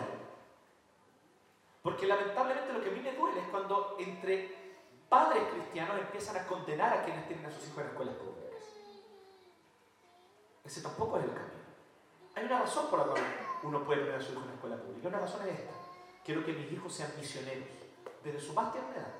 [1.81, 4.55] Porque lamentablemente lo que a mí me duele es cuando entre
[5.09, 8.63] padres cristianos empiezan a condenar a quienes tienen a sus hijos en escuelas públicas.
[10.63, 11.60] Ese tampoco es el camino.
[12.41, 13.21] Hay una razón por la cual
[13.61, 15.07] uno puede tener a su hijo en la escuela pública.
[15.09, 15.73] Una razón es esta.
[16.25, 17.67] Quiero que mis hijos sean misioneros
[18.23, 19.13] desde su más tierna edad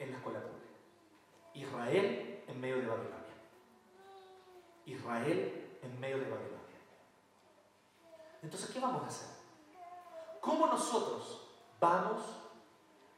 [0.00, 0.74] en la escuela pública.
[1.54, 3.34] Israel en medio de Babilonia.
[4.84, 6.80] Israel en medio de Babilonia.
[8.42, 9.28] Entonces, ¿qué vamos a hacer?
[10.40, 11.46] ¿Cómo nosotros
[11.78, 12.20] vamos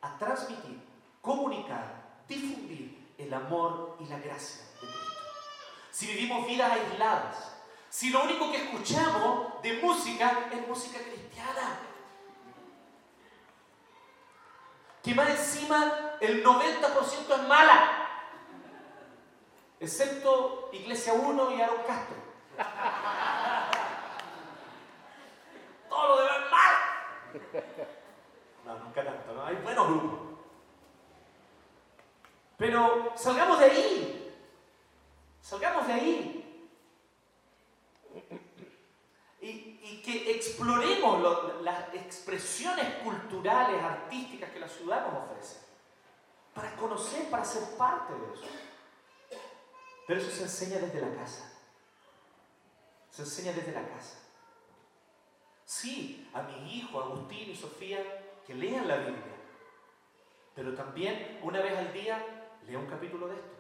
[0.03, 0.79] a transmitir,
[1.23, 5.13] comunicar, difundir el amor y la gracia de Cristo?
[5.91, 7.60] Si vivimos vidas aisladas,
[7.91, 11.81] si lo único que escuchamos de música es música cristiana,
[15.03, 18.09] que más encima el 90% es mala,
[19.81, 22.17] excepto Iglesia 1 y Aaron Castro.
[25.89, 26.75] todo lo demás mal.
[28.65, 29.45] No, nunca tanto, ¿no?
[29.45, 30.21] Hay buenos grupos.
[32.57, 34.37] Pero salgamos de ahí.
[35.41, 36.40] Salgamos de ahí.
[39.91, 45.61] Y, que exploremos las expresiones culturales, artísticas que la ciudad nos ofrece.
[46.55, 48.47] Para conocer, para ser parte de eso.
[50.07, 51.53] Pero eso se enseña desde la casa.
[53.11, 54.19] Se enseña desde la casa.
[55.65, 58.01] Sí, a mi hijo, Agustín y Sofía,
[58.47, 59.37] que lean la Biblia.
[60.55, 63.51] Pero también una vez al día lea un capítulo de esto.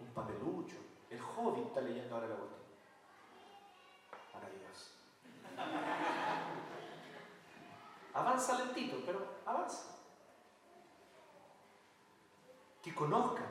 [0.00, 0.76] Un papelucho,
[1.08, 2.62] El Hobbit está leyendo ahora la última.
[4.58, 4.96] Dios.
[8.22, 9.96] Avanza lentito, pero avanza.
[12.80, 13.42] Que conozca.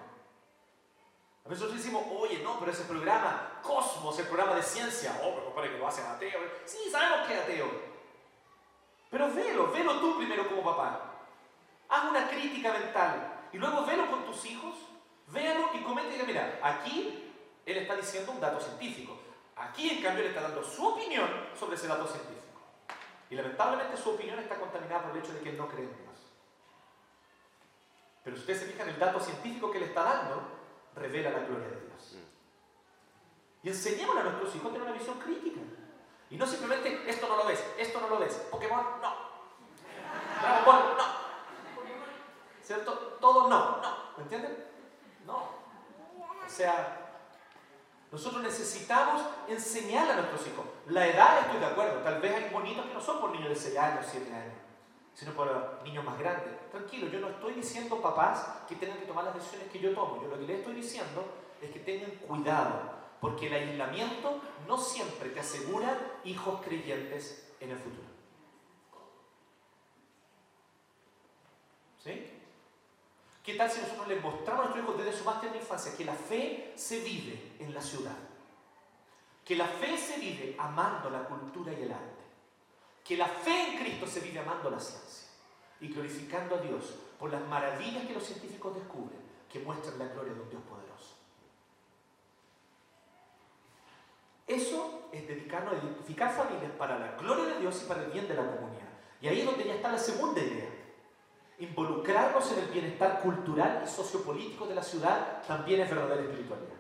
[1.44, 5.36] A veces nosotros decimos, oye, no, pero ese programa, Cosmos, el programa de ciencia, oh,
[5.36, 6.40] pero para que lo hacen ateo.
[6.64, 7.68] Sí, sabemos que es ateo.
[9.10, 11.02] Pero velo, velo tú primero como papá.
[11.90, 14.76] Haz una crítica mental y luego velo con tus hijos,
[15.28, 17.34] véalo y comente y diga, mira, aquí
[17.66, 19.20] él está diciendo un dato científico.
[19.58, 22.41] Aquí, en cambio, le está dando su opinión sobre ese dato científico.
[23.32, 25.96] Y lamentablemente su opinión está contaminada por el hecho de que él no cree en
[25.96, 26.20] Dios.
[28.26, 30.44] Pero si ustedes se fijan, el dato científico que le está dando
[30.96, 32.18] revela la gloria de Dios.
[33.64, 35.62] Y enseñémosle a nuestros hijos a tener una visión crítica.
[36.30, 39.16] Y no simplemente esto no lo ves, esto no lo ves, Pokémon no.
[40.42, 41.06] Dragon no.
[42.62, 42.94] ¿Cierto?
[43.22, 43.98] Todo no, no.
[44.18, 44.68] ¿Me entienden?
[45.26, 45.38] No.
[46.46, 47.01] O sea,
[48.12, 50.66] nosotros necesitamos enseñar a nuestros hijos.
[50.88, 53.56] La edad estoy de acuerdo, tal vez hay bonitos que no son por niños de
[53.56, 54.54] 6 años, 7 años,
[55.14, 56.70] sino por niños más grandes.
[56.72, 60.22] Tranquilo, yo no estoy diciendo papás que tengan que tomar las decisiones que yo tomo.
[60.22, 61.24] Yo lo que les estoy diciendo
[61.62, 62.82] es que tengan cuidado,
[63.22, 68.12] porque el aislamiento no siempre te asegura hijos creyentes en el futuro.
[72.04, 72.41] ¿Sí?
[73.44, 76.06] ¿Qué tal si nosotros les mostramos a nuestros hijos desde su más tierna infancia que
[76.06, 78.16] la fe se vive en la ciudad?
[79.44, 82.22] Que la fe se vive amando la cultura y el arte.
[83.04, 85.30] Que la fe en Cristo se vive amando la ciencia
[85.80, 89.20] y glorificando a Dios por las maravillas que los científicos descubren
[89.52, 91.16] que muestran la gloria de un Dios poderoso.
[94.46, 98.28] Eso es dedicarnos a edificar familias para la gloria de Dios y para el bien
[98.28, 98.90] de la comunidad.
[99.20, 100.71] Y ahí es donde ya está la segunda idea
[101.62, 106.74] involucrarnos en el bienestar cultural y sociopolítico de la ciudad también es verdadera espiritualidad.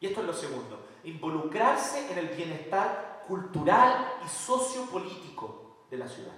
[0.00, 6.34] Y esto es lo segundo, involucrarse en el bienestar cultural y sociopolítico de la ciudad.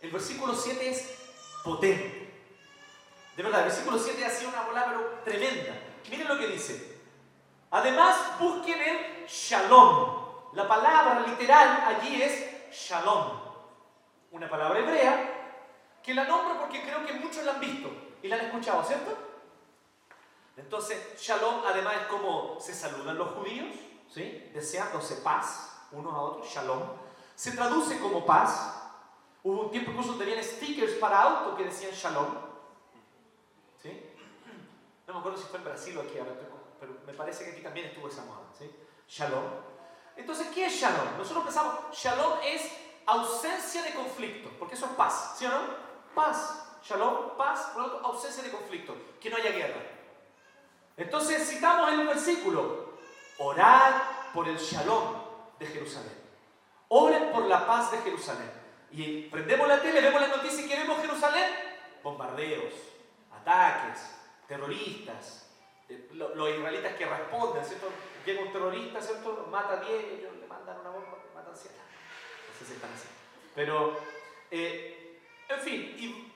[0.00, 1.16] El versículo 7 es
[1.62, 2.26] potente.
[3.36, 5.74] De verdad, el versículo 7 ha sido una bola tremenda.
[6.10, 7.00] Miren lo que dice.
[7.70, 10.26] Además, busquen el shalom.
[10.54, 13.46] La palabra literal allí es shalom.
[14.32, 15.35] Una palabra hebrea
[16.06, 17.90] que la nombro porque creo que muchos la han visto
[18.22, 19.10] y la han escuchado, ¿cierto?
[20.56, 23.74] Entonces, shalom además es como se saludan los judíos,
[24.08, 24.48] ¿sí?
[24.54, 26.80] Deseándose paz unos a otros, shalom.
[27.34, 28.84] Se traduce como paz.
[29.42, 32.28] Hubo un tiempo incluso habían stickers para auto que decían shalom.
[33.82, 34.14] ¿Sí?
[35.08, 36.14] No me acuerdo si fue en Brasil o aquí,
[36.78, 38.70] pero me parece que aquí también estuvo esa moda, ¿sí?
[39.08, 39.44] Shalom.
[40.16, 41.18] Entonces, ¿qué es shalom?
[41.18, 42.70] Nosotros pensamos, shalom es
[43.06, 45.85] ausencia de conflicto, porque eso es paz, ¿sí o no?
[46.16, 46.62] Paz.
[46.82, 49.80] Shalom, paz, por lo ausencia de conflicto, que no haya guerra.
[50.96, 52.94] Entonces citamos el versículo,
[53.38, 53.92] orad
[54.32, 55.14] por el shalom
[55.58, 56.14] de Jerusalén.
[56.88, 58.50] Oren por la paz de Jerusalén.
[58.92, 61.52] Y prendemos la tele, vemos las noticias y ¿qué vemos Jerusalén?
[62.02, 62.72] Bombardeos,
[63.32, 64.14] ataques,
[64.46, 65.50] terroristas,
[65.88, 67.88] eh, los israelitas que responden, ¿cierto?
[68.24, 69.48] Llega un terrorista, ¿cierto?
[69.50, 71.72] Mata a 10, ellos le mandan una bomba, matan 100.
[71.74, 73.08] No sé si están así.
[73.54, 73.98] Pero
[74.50, 74.95] eh,
[75.48, 76.32] en fin, y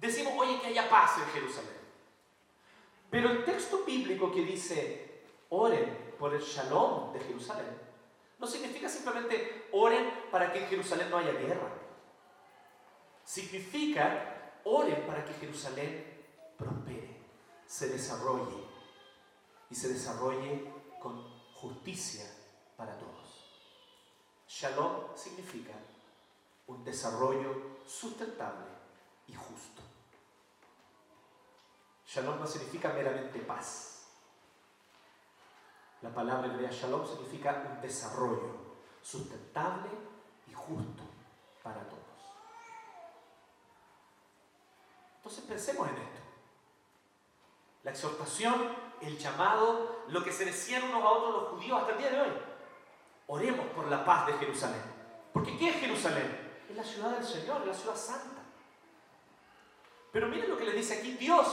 [0.00, 1.76] decimos, oye, que haya paz en Jerusalén.
[3.10, 7.80] Pero el texto bíblico que dice, oren por el shalom de Jerusalén,
[8.38, 11.72] no significa simplemente oren para que en Jerusalén no haya guerra.
[13.24, 16.24] Significa oren para que Jerusalén
[16.58, 17.16] prospere,
[17.66, 18.64] se desarrolle
[19.70, 21.22] y se desarrolle con
[21.54, 22.24] justicia
[22.76, 23.16] para todos.
[24.48, 25.72] Shalom significa
[26.66, 28.66] un desarrollo sustentable
[29.28, 29.82] y justo.
[32.06, 34.06] Shalom no significa meramente paz.
[36.02, 39.88] La palabra hebrea shalom significa un desarrollo sustentable
[40.48, 41.02] y justo
[41.62, 42.02] para todos.
[45.16, 46.20] Entonces pensemos en esto.
[47.82, 51.98] La exhortación, el llamado, lo que se decían unos a otros los judíos hasta el
[51.98, 52.32] día de hoy.
[53.28, 54.82] Oremos por la paz de Jerusalén.
[55.32, 56.45] Porque ¿qué es Jerusalén?
[56.68, 58.42] Es la ciudad del Señor, la ciudad santa.
[60.12, 61.46] Pero miren lo que le dice aquí Dios,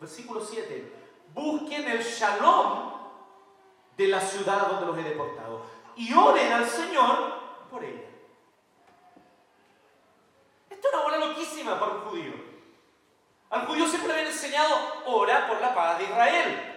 [0.00, 0.92] versículo 7.
[1.34, 2.92] Busquen el shalom
[3.96, 5.62] de la ciudad donde los he deportado
[5.96, 7.34] y oren al Señor
[7.70, 8.08] por ella.
[10.70, 12.32] Esto es una bola loquísima para un judío.
[13.50, 14.74] Al judío siempre le habían enseñado,
[15.06, 16.74] ora por la paz de Israel.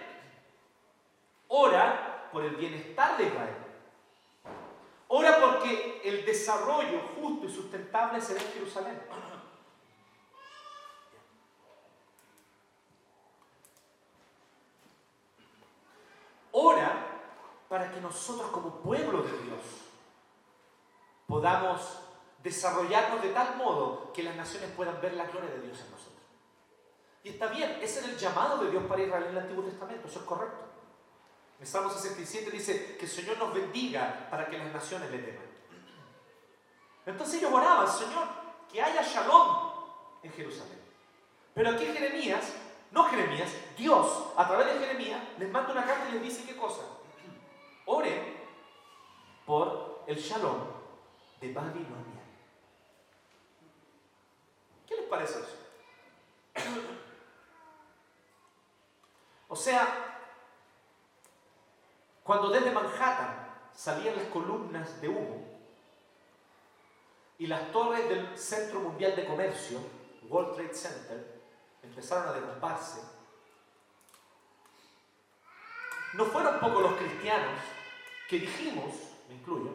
[1.48, 3.61] Ora por el bienestar de Israel.
[5.14, 8.98] Ora porque el desarrollo justo y sustentable se en Jerusalén.
[16.52, 17.06] ora
[17.68, 19.60] para que nosotros como pueblo de Dios
[21.26, 21.98] podamos
[22.42, 26.22] desarrollarnos de tal modo que las naciones puedan ver la gloria de Dios en nosotros.
[27.22, 30.08] Y está bien, ese era el llamado de Dios para Israel en el Antiguo Testamento,
[30.08, 30.71] eso es correcto.
[31.62, 35.46] En Salmo 67 dice que el Señor nos bendiga para que las naciones le teman.
[37.06, 38.26] Entonces ellos oraban, Señor,
[38.68, 39.70] que haya shalom
[40.24, 40.80] en Jerusalén.
[41.54, 42.52] Pero aquí Jeremías,
[42.90, 43.48] no Jeremías,
[43.78, 46.82] Dios, a través de Jeremías, les manda una carta y les dice qué cosa.
[47.86, 48.42] Oren
[49.46, 50.64] por el shalom
[51.40, 52.22] de Babilonia.
[54.88, 55.58] ¿Qué les parece eso?
[59.48, 60.11] O sea,
[62.32, 65.44] cuando desde Manhattan salían las columnas de humo
[67.36, 69.78] y las torres del Centro Mundial de Comercio,
[70.30, 71.42] World Trade Center,
[71.82, 73.02] empezaron a derrumbarse,
[76.14, 77.60] no fueron pocos los cristianos
[78.30, 78.94] que dijimos,
[79.28, 79.74] me incluyo,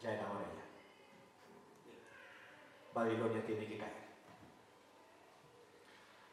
[0.00, 0.64] ya era hora ya.
[2.94, 4.06] Babilonia tiene que caer.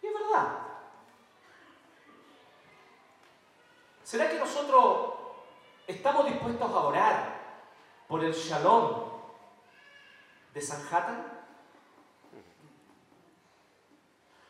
[0.01, 0.72] Y es verdad.
[4.13, 5.15] ¿Será que nosotros
[5.87, 7.33] estamos dispuestos a orar
[8.07, 9.09] por el shalom
[10.53, 11.25] de Sanhattan?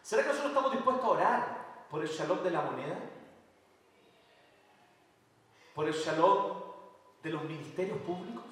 [0.02, 3.00] ¿Será que nosotros estamos dispuestos a orar por el shalom de la moneda?
[5.74, 6.62] ¿Por el shalom
[7.24, 8.44] de los ministerios públicos?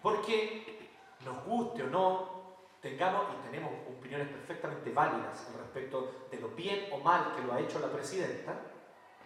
[0.00, 0.88] Porque
[1.26, 2.39] nos guste o no,
[2.80, 7.52] tengamos y tenemos opiniones perfectamente válidas al respecto de lo bien o mal que lo
[7.52, 8.54] ha hecho la presidenta,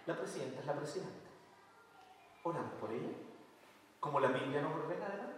[0.07, 1.31] la presidenta es la presidenta.
[2.43, 3.09] Oramos por ella,
[4.01, 5.37] como la Biblia nos ordena además,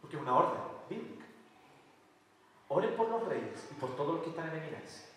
[0.00, 1.26] porque es una orden bíblica.
[2.68, 5.08] Oren por los reyes y por todos los que están en eminencia,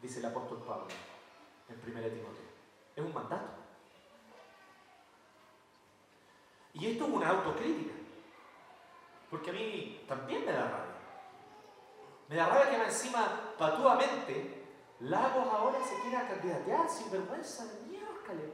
[0.00, 0.88] dice el apóstol Pablo
[1.68, 2.52] en 1 Timoteo.
[2.96, 3.62] Es un mandato.
[6.74, 7.94] Y esto es una autocrítica.
[9.30, 10.91] Porque a mí también me da rabia.
[12.32, 14.64] Me da rabia que encima, patuamente,
[15.00, 18.46] Lagos ahora se quiera candidatear sin vergüenza de miércoles.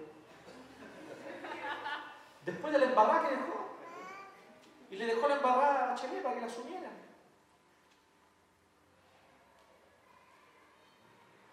[2.44, 2.86] Después de la
[3.22, 3.78] que dejó.
[4.90, 6.90] Y le dejó la embarrada a Chile para que la asumiera.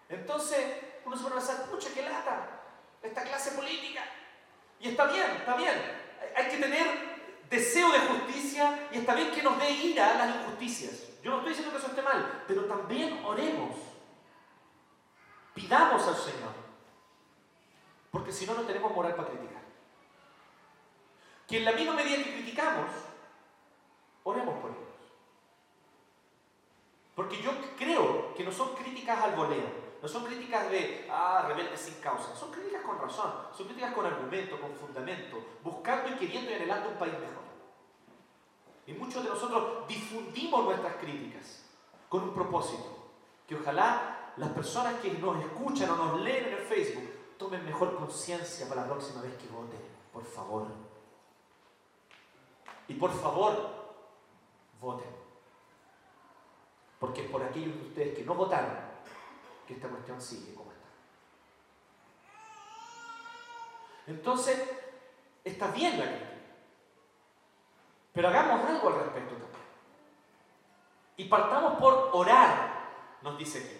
[0.09, 0.65] Entonces,
[1.05, 2.59] uno se a pensar, pucha, qué lata,
[3.03, 4.01] esta clase política.
[4.80, 5.76] Y está bien, está bien.
[6.36, 6.88] Hay que tener
[7.51, 11.14] deseo de justicia y está bien que nos dé ira a las injusticias.
[11.26, 13.76] Yo no estoy diciendo que eso esté mal, pero también oremos.
[15.55, 16.51] Pidamos al Señor.
[18.11, 19.63] Porque si no, no tenemos moral para criticar.
[21.47, 22.91] Que en la misma medida que criticamos,
[24.23, 24.84] oremos por ellos.
[27.15, 29.86] Porque yo creo que no son críticas al voleo.
[30.03, 32.36] No son críticas de, ah, rebeldes sin causa.
[32.36, 33.32] Son críticas con razón.
[33.57, 37.55] Son críticas con argumento, con fundamento, buscando y queriendo y anhelando un país mejor.
[38.88, 41.63] Y muchos de nosotros difundimos nuestras críticas
[42.07, 42.95] con un propósito.
[43.47, 47.95] Que ojalá las personas que nos escuchan o nos leen en el Facebook tomen mejor
[47.95, 49.79] conciencia para la próxima vez que voten.
[50.13, 50.67] Por favor.
[52.88, 53.73] Y por favor,
[54.79, 55.09] voten.
[56.99, 58.86] Porque es por aquellos de ustedes que no votaron
[59.67, 60.88] que esta cuestión sigue como está.
[64.07, 64.61] Entonces,
[65.43, 66.34] está bien la crítica.
[68.16, 69.61] Pero hagamos algo al respecto también.
[71.18, 72.72] Y partamos por orar,
[73.22, 73.78] nos dice aquí.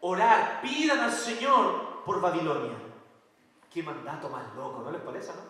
[0.00, 2.72] Orar, pidan al Señor por Babilonia.
[3.70, 5.42] Qué mandato más loco, ¿no les parece, no?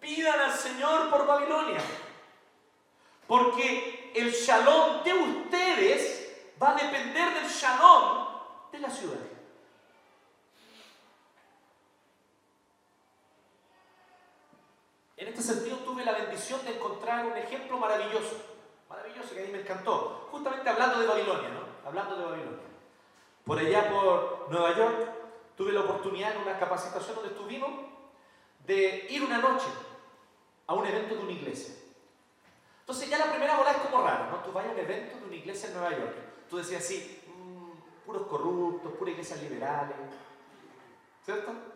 [0.00, 1.80] Pidan al Señor por Babilonia.
[3.26, 8.26] Porque el shalom de ustedes va a depender del shalom
[8.72, 9.18] de la ciudad.
[15.16, 15.65] En este sentido
[16.46, 18.36] bendición de encontrar un ejemplo maravilloso,
[18.88, 21.88] maravilloso que a mí me encantó, justamente hablando de Babilonia, ¿no?
[21.88, 22.66] Hablando de Babilonia.
[23.44, 25.08] Por allá por Nueva York
[25.56, 27.70] tuve la oportunidad en una capacitación donde estuvimos
[28.64, 29.66] de ir una noche
[30.68, 31.74] a un evento de una iglesia.
[32.80, 34.38] Entonces ya la primera bola es como rara, ¿no?
[34.38, 36.14] Tú vas a un evento de una iglesia en Nueva York.
[36.48, 37.22] Tú decías así,
[38.04, 39.96] puros corruptos, puras iglesias liberales.
[41.24, 41.75] ¿Cierto?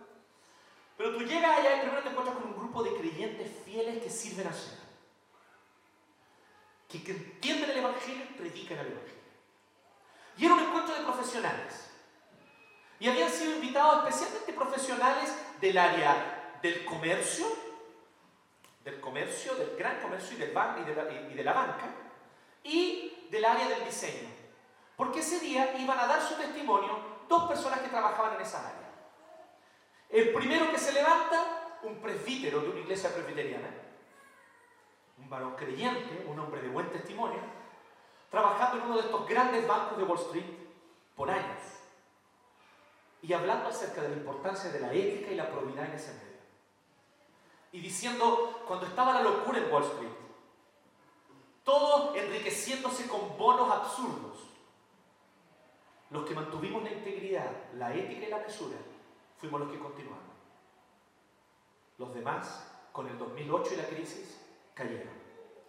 [1.00, 4.10] Pero tú llegas allá y primero te encuentras con un grupo de creyentes fieles que
[4.10, 4.80] sirven al Señor.
[6.90, 9.22] Que, entienden el Evangelio y predican el Evangelio.
[10.36, 11.90] Y era un encuentro de profesionales.
[12.98, 17.46] Y habían sido invitados especialmente profesionales del área del comercio,
[18.84, 21.94] del comercio, del gran comercio y, del la, y de la banca,
[22.62, 24.28] y del área del diseño.
[24.98, 28.89] Porque ese día iban a dar su testimonio dos personas que trabajaban en esa área.
[30.10, 33.70] El primero que se levanta, un presbítero de una iglesia presbiteriana,
[35.18, 37.38] un varón creyente, un hombre de buen testimonio,
[38.28, 40.44] trabajando en uno de estos grandes bancos de Wall Street
[41.14, 41.62] por años
[43.22, 46.40] y hablando acerca de la importancia de la ética y la probidad en ese medio.
[47.72, 50.10] Y diciendo, cuando estaba la locura en Wall Street,
[51.62, 54.38] todos enriqueciéndose con bonos absurdos,
[56.10, 58.76] los que mantuvimos la integridad, la ética y la mesura,
[59.40, 60.20] fuimos los que continuamos.
[61.98, 64.40] Los demás, con el 2008 y la crisis,
[64.74, 65.20] cayeron.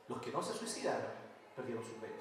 [0.08, 1.12] Los que no se suicidaron,
[1.56, 2.14] perdieron su, pena.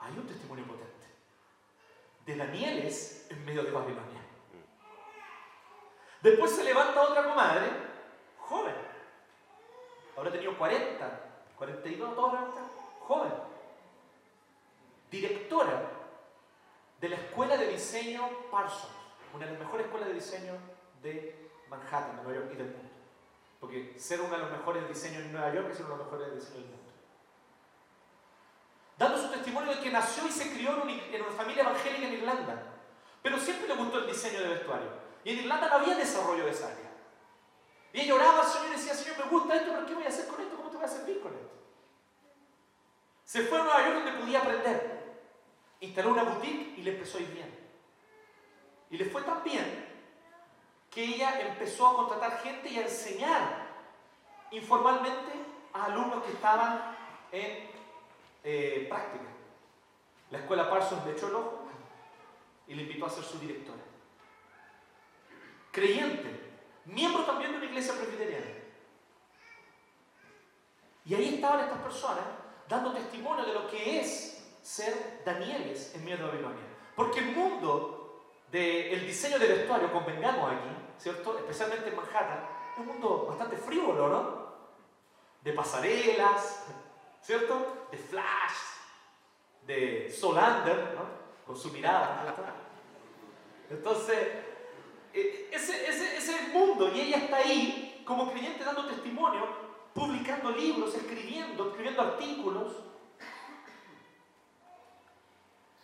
[0.00, 1.06] Hay un testimonio potente
[2.26, 4.20] de Danieles en medio de Babilonia.
[6.20, 7.70] Después se levanta otra comadre,
[8.38, 8.74] joven.
[10.16, 11.20] Ahora tenido 40,
[11.56, 12.54] 42, toda
[13.00, 13.32] joven.
[15.10, 15.97] Directora
[17.00, 18.92] de la Escuela de Diseño Parsons,
[19.34, 20.52] una de las mejores escuelas de diseño
[21.02, 22.90] de Manhattan, de Nueva York y del mundo.
[23.60, 26.34] Porque ser uno de los mejores diseños en Nueva York es uno de los mejores
[26.34, 26.88] diseños del mundo
[28.98, 32.62] dando su testimonio de que nació y se crió en una, familia evangélica en Irlanda.
[33.22, 34.88] Pero siempre le gustó el diseño de vestuario.
[35.24, 36.90] Y en Irlanda no había desarrollo de esa área.
[37.92, 40.08] Y ella oraba al Señor y decía, Señor, me gusta esto, pero ¿qué voy a
[40.08, 40.56] hacer con esto?
[40.56, 41.48] ¿Cómo te voy a servir con esto?
[43.24, 44.97] Se fue a Nueva York donde podía aprender.
[45.80, 47.58] Instaló una boutique y le empezó a ir bien.
[48.90, 49.86] Y le fue tan bien
[50.90, 53.68] que ella empezó a contratar gente y a enseñar
[54.50, 55.32] informalmente
[55.72, 56.96] a alumnos que estaban
[57.30, 57.68] en
[58.44, 59.24] eh, práctica.
[60.30, 61.68] La escuela Parsons le echó el ojo
[62.66, 63.82] y le invitó a ser su directora.
[65.70, 68.46] Creyente, miembro también de una iglesia presbiteriana.
[71.04, 72.24] Y ahí estaban estas personas
[72.68, 74.27] dando testimonio de lo que es
[74.68, 76.62] ser Danieles en medio de Babilonia.
[76.94, 81.38] Porque el mundo del diseño de vestuario, convengamos aquí, ¿cierto?
[81.38, 84.48] Especialmente en Manhattan, es un mundo bastante frívolo, ¿no?
[85.42, 86.66] De pasarelas,
[87.22, 87.86] ¿cierto?
[87.90, 88.58] De Flash,
[89.66, 91.46] de Solander, ¿no?
[91.46, 92.54] Con su mirada.
[93.70, 94.18] Entonces,
[95.14, 99.46] e, ese, ese, ese mundo, y ella está ahí como creyente dando testimonio,
[99.94, 102.88] publicando libros, escribiendo, escribiendo artículos.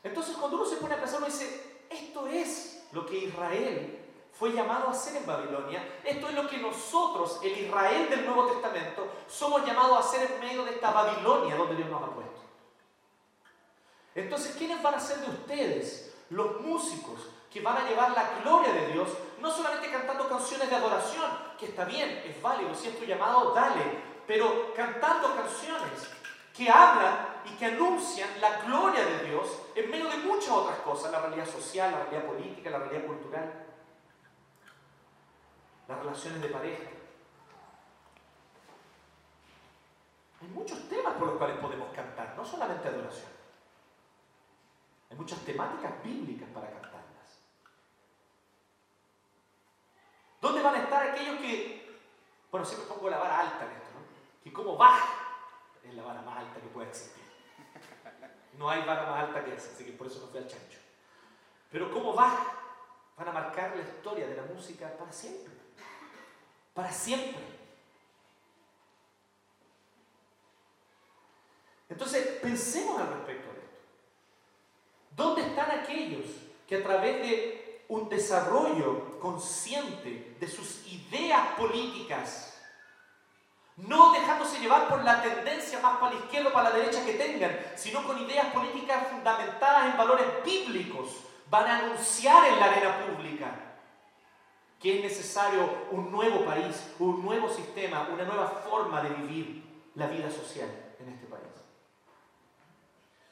[0.04, 4.00] Entonces, cuando uno se pone a pensar, uno dice, esto es lo que Israel
[4.30, 6.00] fue llamado a ser en Babilonia.
[6.04, 10.40] Esto es lo que nosotros, el Israel del Nuevo Testamento, somos llamados a hacer en
[10.40, 12.40] medio de esta Babilonia donde Dios nos ha puesto.
[14.14, 16.14] Entonces, ¿quiénes van a ser de ustedes?
[16.30, 19.08] Los músicos que van a llevar la gloria de Dios,
[19.40, 23.54] no solamente cantando canciones de adoración, que está bien, es válido, si es tu llamado,
[23.54, 23.82] dale,
[24.26, 26.13] pero cantando canciones
[26.54, 31.12] que hablan y que anuncian la gloria de Dios en medio de muchas otras cosas,
[31.12, 33.64] la realidad social, la realidad política, la realidad cultural
[35.88, 36.90] las relaciones de pareja.
[40.40, 43.30] Hay muchos temas por los cuales podemos cantar, no solamente adoración.
[45.10, 47.38] Hay muchas temáticas bíblicas para cantarlas.
[50.40, 51.98] ¿Dónde van a estar aquellos que,
[52.50, 54.42] bueno, siempre pongo la vara alta en esto, ¿no?
[54.42, 55.23] Que como baja
[55.88, 57.22] es la vara más alta que puede existir.
[58.58, 60.78] No hay vara más alta que esa, así que por eso no fui al chancho.
[61.70, 62.52] Pero como baja
[63.16, 65.64] van a marcar la historia de la música para siempre
[66.74, 67.42] para siempre.
[71.88, 73.78] Entonces, pensemos al respecto de esto.
[75.14, 76.26] ¿Dónde están aquellos
[76.66, 82.53] que a través de un desarrollo consciente de sus ideas políticas,
[83.76, 87.14] no dejándose llevar por la tendencia más para la izquierda o para la derecha que
[87.14, 91.08] tengan, sino con ideas políticas fundamentadas en valores bíblicos,
[91.50, 93.64] van a anunciar en la arena pública
[94.84, 99.64] que es necesario un nuevo país, un nuevo sistema, una nueva forma de vivir
[99.94, 100.68] la vida social
[101.00, 101.48] en este país.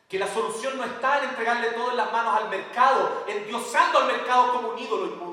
[0.08, 4.06] Que la solución no está en entregarle todo en las manos al mercado, endiosando al
[4.06, 5.31] mercado como un ídolo inmundo.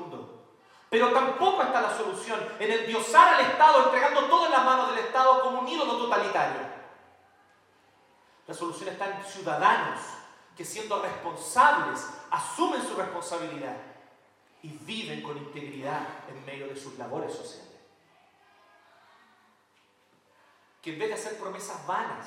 [0.90, 5.04] Pero tampoco está la solución en endiosar al Estado, entregando todo en las manos del
[5.04, 6.60] Estado como un ídolo totalitario.
[8.48, 10.00] La solución está en ciudadanos
[10.56, 13.76] que siendo responsables asumen su responsabilidad
[14.62, 17.70] y viven con integridad en medio de sus labores sociales.
[20.82, 22.26] Que en vez de hacer promesas vanas,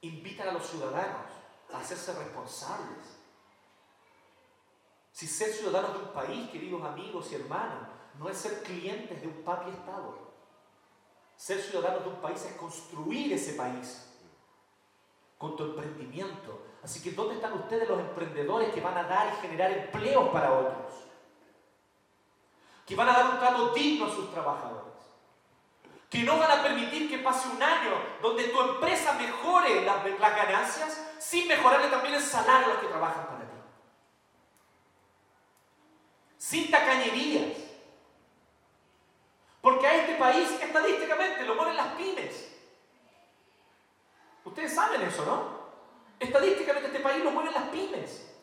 [0.00, 1.30] invitan a los ciudadanos
[1.72, 3.17] a hacerse responsables.
[5.18, 7.88] Si ser ciudadanos de un país, queridos amigos y hermanos,
[8.20, 10.16] no es ser clientes de un papi Estado.
[11.34, 14.04] Ser ciudadanos de un país es construir ese país.
[15.36, 16.66] con tu emprendimiento.
[16.84, 20.52] Así que ¿dónde están ustedes los emprendedores que van a dar y generar empleos para
[20.52, 20.92] otros?
[22.86, 24.94] Que van a dar un trato digno a sus trabajadores.
[26.08, 27.90] Que no van a permitir que pase un año
[28.22, 33.26] donde tu empresa mejore las, ganancias sin mejorarle también el salario a los que trabajan
[33.26, 33.48] para ti.
[36.48, 37.58] Sin tacañerías.
[39.60, 42.56] Porque a este país estadísticamente lo mueven las pymes.
[44.46, 45.58] Ustedes saben eso, ¿no?
[46.18, 48.34] Estadísticamente este país lo mueven las pymes.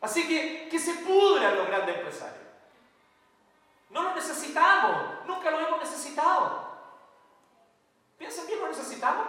[0.00, 2.48] Así que que se pudran los grandes empresarios.
[3.90, 6.68] No lo necesitamos, nunca lo hemos necesitado.
[8.18, 9.24] ¿Piensan bien lo necesitamos?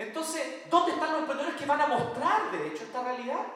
[0.00, 3.46] Entonces, ¿dónde están los emprendedores que van a mostrar, de hecho, esta realidad?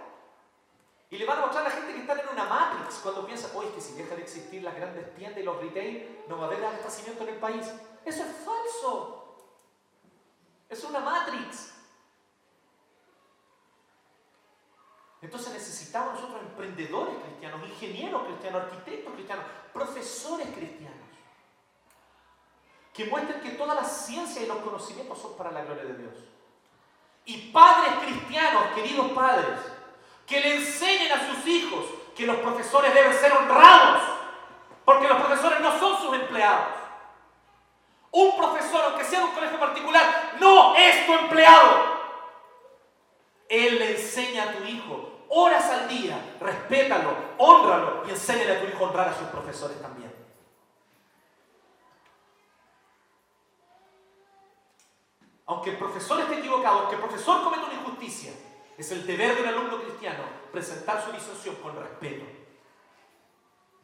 [1.08, 3.50] Y le van a mostrar a la gente que está en una matrix cuando piensa,
[3.54, 6.44] oye, es que si dejan de existir las grandes tiendas y los retail, no va
[6.44, 7.66] a haber abastecimiento en el país.
[8.04, 9.36] Eso es falso.
[10.68, 11.72] Es una matrix.
[15.22, 21.08] Entonces necesitamos nosotros emprendedores cristianos, ingenieros cristianos, arquitectos cristianos, profesores cristianos,
[22.92, 26.33] que muestren que toda la ciencia y los conocimientos son para la gloria de Dios.
[27.26, 29.58] Y padres cristianos, queridos padres,
[30.26, 34.02] que le enseñen a sus hijos que los profesores deben ser honrados,
[34.84, 36.66] porque los profesores no son sus empleados.
[38.10, 41.94] Un profesor, aunque sea de un colegio particular, no es tu empleado.
[43.48, 48.66] Él le enseña a tu hijo horas al día, respétalo, honralo y enséñale a tu
[48.68, 50.12] hijo honrar a sus profesores también.
[55.46, 58.32] Aunque el profesor esté equivocado, aunque el profesor cometa una injusticia,
[58.76, 62.24] es el deber de un alumno cristiano presentar su disertación con respeto.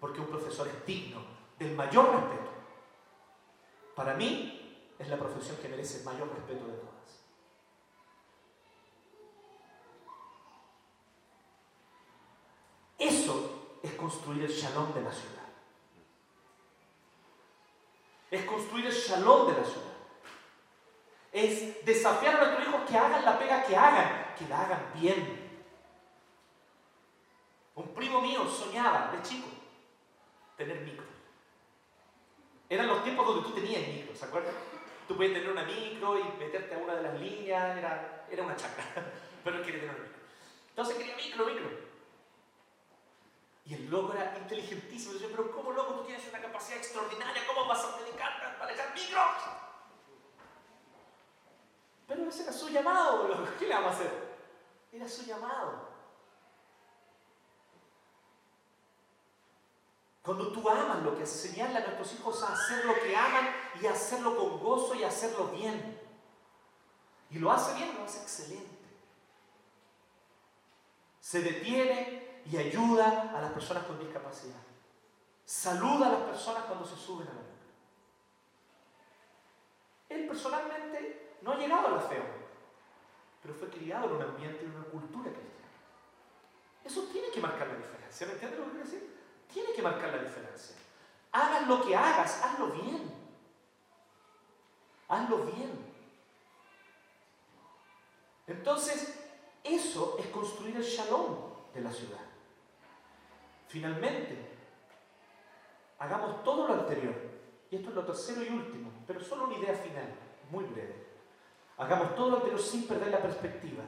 [0.00, 1.22] Porque un profesor es digno
[1.58, 2.50] del mayor respeto.
[3.94, 6.90] Para mí es la profesión que merece el mayor respeto de todas.
[12.98, 15.48] Eso es construir el shalom de la ciudad.
[18.30, 19.99] Es construir el shalom de la ciudad.
[21.32, 25.40] Es desafiar a nuestros hijos que hagan la pega que hagan, que la hagan bien.
[27.76, 29.48] Un primo mío soñaba de chico
[30.56, 31.04] tener micro.
[32.68, 34.54] Eran los tiempos donde tú tenías micro, ¿se acuerdan?
[35.08, 38.56] Tú podías tener una micro y meterte a una de las líneas, era, era una
[38.56, 38.84] chacra,
[39.44, 40.20] pero él quería tener una micro.
[40.68, 41.90] Entonces quería micro, micro.
[43.64, 45.14] Y el loco era inteligentísimo.
[45.18, 47.46] Yo pero ¿cómo loco tú tienes una capacidad extraordinaria?
[47.46, 49.20] ¿Cómo vas a dedicar a manejar micro?
[52.10, 54.10] Pero ese era su llamado, ¿qué le vamos a hacer?
[54.90, 55.88] Era su llamado.
[60.20, 63.86] Cuando tú amas lo que enseñarle a nuestros hijos a hacer lo que aman y
[63.86, 66.00] hacerlo con gozo y hacerlo bien.
[67.30, 68.88] Y lo hace bien, lo hace excelente.
[71.20, 74.58] Se detiene y ayuda a las personas con discapacidad.
[75.44, 77.50] Saluda a las personas cuando se suben a la boca.
[80.08, 82.20] Él personalmente no ha llegado a la fe
[83.42, 85.68] pero fue criado en un ambiente, en una cultura cristiana.
[86.84, 88.26] Eso tiene que marcar la diferencia.
[88.26, 89.16] ¿Me entiendes lo que quiero decir?
[89.52, 90.76] Tiene que marcar la diferencia.
[91.32, 93.10] Hagas lo que hagas, hazlo bien.
[95.08, 95.90] Hazlo bien.
[98.46, 99.18] Entonces,
[99.64, 101.36] eso es construir el shalom
[101.72, 102.18] de la ciudad.
[103.68, 104.36] Finalmente,
[105.98, 107.14] hagamos todo lo anterior.
[107.70, 110.12] Y esto es lo tercero y último, pero solo una idea final,
[110.50, 111.09] muy breve.
[111.80, 113.82] Hagamos todo lo anterior sin perder la perspectiva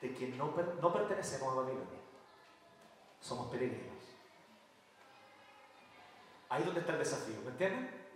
[0.00, 0.52] de que no,
[0.82, 2.00] no pertenecemos a Babilonia.
[3.20, 4.02] Somos peregrinos.
[6.48, 8.08] Ahí es donde está el desafío, ¿me entienden?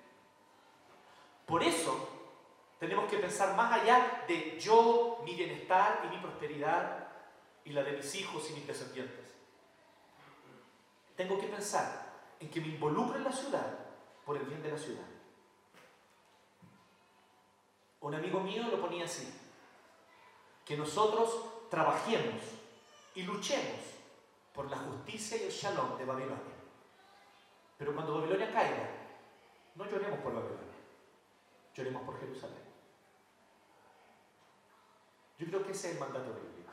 [1.46, 2.08] Por eso
[2.80, 7.06] tenemos que pensar más allá de yo, mi bienestar y mi prosperidad
[7.64, 9.36] y la de mis hijos y mis descendientes.
[11.16, 13.78] Tengo que pensar en que me involucro en la ciudad
[14.26, 15.13] por el bien de la ciudad.
[18.04, 19.32] Un amigo mío lo ponía así,
[20.62, 22.42] que nosotros trabajemos
[23.14, 23.80] y luchemos
[24.52, 26.54] por la justicia y el shalom de Babilonia.
[27.78, 28.90] Pero cuando Babilonia caiga,
[29.74, 30.74] no lloremos por Babilonia,
[31.74, 32.62] lloremos por Jerusalén.
[35.38, 36.72] Yo creo que ese es el mandato bíblico.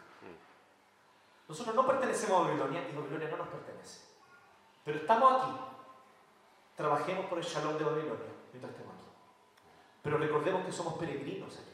[1.47, 4.01] Nosotros no pertenecemos a Babilonia y Babilonia no nos pertenece.
[4.84, 5.51] Pero estamos aquí.
[6.75, 8.90] Trabajemos por el shalom de Babilonia mientras estemos.
[10.02, 11.72] Pero recordemos que somos peregrinos aquí.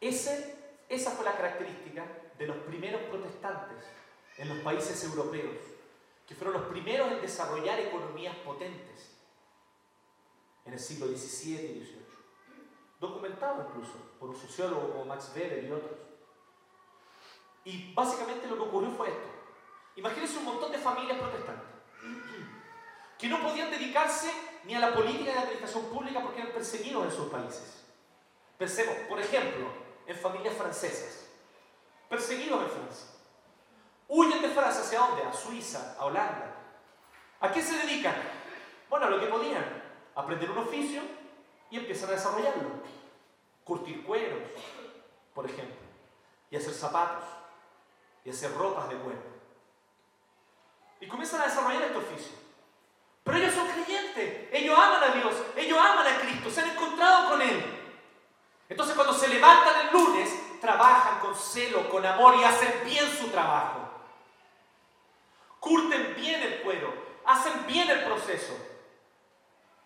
[0.00, 2.06] Esa fue la característica
[2.38, 3.84] de los primeros protestantes
[4.38, 5.56] en los países europeos,
[6.26, 9.12] que fueron los primeros en desarrollar economías potentes.
[10.66, 12.06] en el siglo XVII y XVIII.
[12.98, 15.98] Documentado incluso por un sociólogo como Max Weber y otros.
[17.64, 19.28] Y básicamente lo que ocurrió fue esto.
[19.94, 21.68] Imagínense un montón de familias protestantes
[23.18, 24.30] que no podían dedicarse
[24.66, 27.84] ni a la política de administración pública porque eran perseguidos en sus países.
[28.58, 29.68] Pensemos, por ejemplo,
[30.06, 31.28] en familias francesas,
[32.08, 33.06] perseguidos en Francia.
[34.08, 35.22] Huyen de Francia hacia dónde?
[35.22, 36.54] A Suiza, a Holanda.
[37.40, 38.14] ¿A qué se dedican?
[38.90, 39.64] Bueno, a lo que podían,
[40.14, 41.02] aprender un oficio
[41.70, 42.70] y empiezan a desarrollarlo.
[43.64, 44.42] Curtir cueros,
[45.34, 45.76] por ejemplo,
[46.50, 47.24] y hacer zapatos,
[48.24, 49.22] y hacer ropas de cuero.
[51.00, 52.45] Y comienzan a desarrollar este oficio.
[53.26, 57.30] Pero ellos son creyentes, ellos aman a Dios, ellos aman a Cristo, se han encontrado
[57.30, 57.60] con Él.
[58.68, 63.26] Entonces cuando se levantan el lunes, trabajan con celo, con amor y hacen bien su
[63.30, 63.80] trabajo.
[65.58, 68.54] Curten bien el cuero, hacen bien el proceso.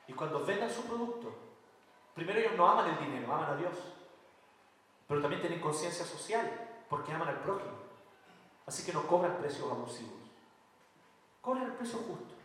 [0.07, 1.35] Y cuando vendan su producto,
[2.15, 3.73] primero ellos no aman el dinero, aman a Dios.
[5.09, 7.73] Pero también tienen conciencia social, porque aman al prójimo.
[8.67, 10.13] Así que no cobran precios abusivos.
[11.41, 12.40] Cobran el precio justo.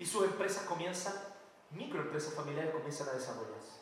[0.00, 1.12] Y sus empresas comienzan,
[1.72, 3.78] microempresas familiares comienzan a desarrollarse.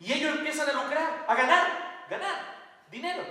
[0.00, 3.22] Y ellos empiezan a lucrar, a ganar, ganar dinero.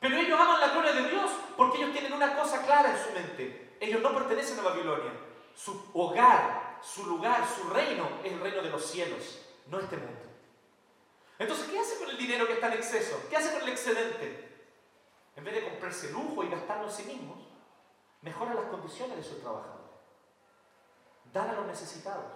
[0.00, 3.12] Pero ellos aman la gloria de Dios porque ellos tienen una cosa clara en su
[3.12, 3.76] mente.
[3.78, 5.12] Ellos no pertenecen a Babilonia.
[5.54, 10.22] Su hogar, su lugar, su reino es el reino de los cielos, no este mundo.
[11.38, 13.22] Entonces, ¿qué hace con el dinero que está en exceso?
[13.30, 14.66] ¿Qué hace con el excedente?
[15.36, 17.45] En vez de comprarse lujo y gastarlo en sí mismos,
[18.26, 19.86] mejora las condiciones de sus trabajadores,
[21.32, 22.32] dan a los necesitados,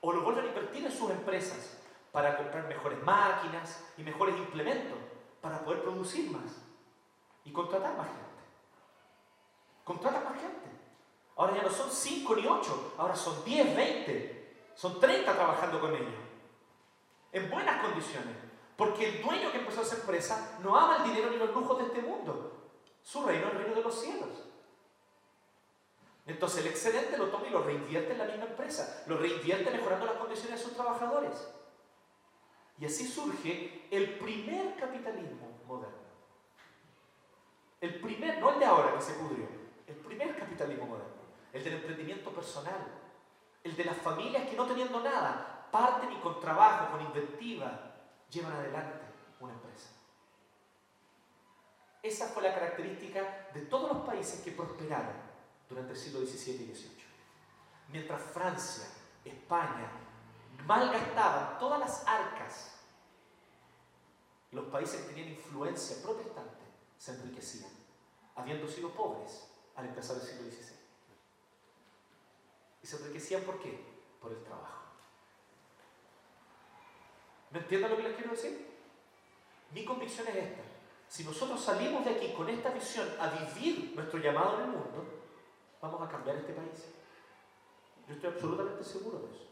[0.00, 1.78] o lo vuelven a invertir en sus empresas
[2.10, 4.98] para comprar mejores máquinas y mejores implementos
[5.40, 6.50] para poder producir más
[7.44, 8.24] y contratar más gente.
[9.84, 10.68] Contratan más gente.
[11.36, 15.94] Ahora ya no son 5 ni 8, ahora son 10, 20, son 30 trabajando con
[15.94, 16.14] ellos.
[17.32, 18.36] En buenas condiciones.
[18.76, 21.84] Porque el dueño que empezó esa empresa no ama el dinero ni los lujos de
[21.84, 22.72] este mundo.
[23.02, 24.53] Su reino es el reino de los cielos.
[26.26, 30.06] Entonces el excedente lo toma y lo reinvierte en la misma empresa, lo reinvierte mejorando
[30.06, 31.48] las condiciones de sus trabajadores.
[32.78, 36.04] Y así surge el primer capitalismo moderno.
[37.80, 39.46] El primer, no el de ahora que se pudrió,
[39.86, 41.22] el primer capitalismo moderno,
[41.52, 42.80] el del emprendimiento personal,
[43.62, 47.92] el de las familias que no teniendo nada, parten y con trabajo, con inventiva,
[48.30, 49.04] llevan adelante
[49.40, 49.90] una empresa.
[52.02, 55.23] Esa fue la característica de todos los países que prosperaron
[55.74, 57.04] durante el siglo XVII y XVIII.
[57.88, 58.86] Mientras Francia,
[59.24, 59.90] España
[60.66, 62.76] malgastaban todas las arcas,
[64.52, 66.64] los países que tenían influencia protestante
[66.96, 67.70] se enriquecían,
[68.36, 70.76] habiendo sido pobres al empezar el siglo XVI.
[72.82, 73.84] ¿Y se enriquecían por qué?
[74.20, 74.84] Por el trabajo.
[77.50, 78.74] ¿Me entienden lo que les quiero decir?
[79.72, 80.62] Mi convicción es esta.
[81.08, 85.13] Si nosotros salimos de aquí con esta visión a vivir nuestro llamado en el mundo,
[85.84, 86.86] vamos a cambiar este país.
[88.08, 89.44] Yo estoy absolutamente seguro de eso.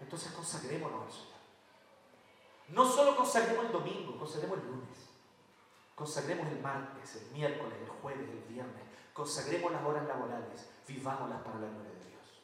[0.00, 1.36] Entonces consagrémonos al Señor.
[2.68, 4.98] No solo consagremos el domingo, consagremos el lunes.
[5.94, 8.82] Consagremos el martes, el miércoles, el jueves, el viernes.
[9.12, 10.68] Consagremos las horas laborales.
[10.86, 12.42] Vivámoslas para la gloria de Dios.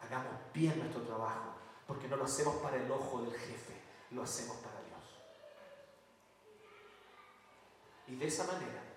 [0.00, 1.54] Hagamos bien nuestro trabajo,
[1.86, 3.82] porque no lo hacemos para el ojo del jefe,
[4.12, 5.04] lo hacemos para Dios.
[8.06, 8.89] Y de esa manera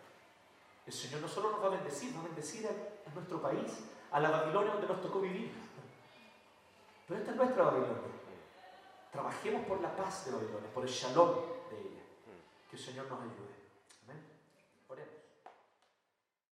[0.85, 4.19] el Señor no solo nos va a bendecir, va a bendecir a, nuestro país, a
[4.19, 5.51] la Babilonia donde nos tocó vivir.
[7.07, 7.97] Pero esta es nuestra Babilonia.
[9.11, 11.29] Trabajemos por la paz de Babilonia, por el shalom
[11.69, 12.03] de ella.
[12.69, 13.52] Que el Señor nos ayude.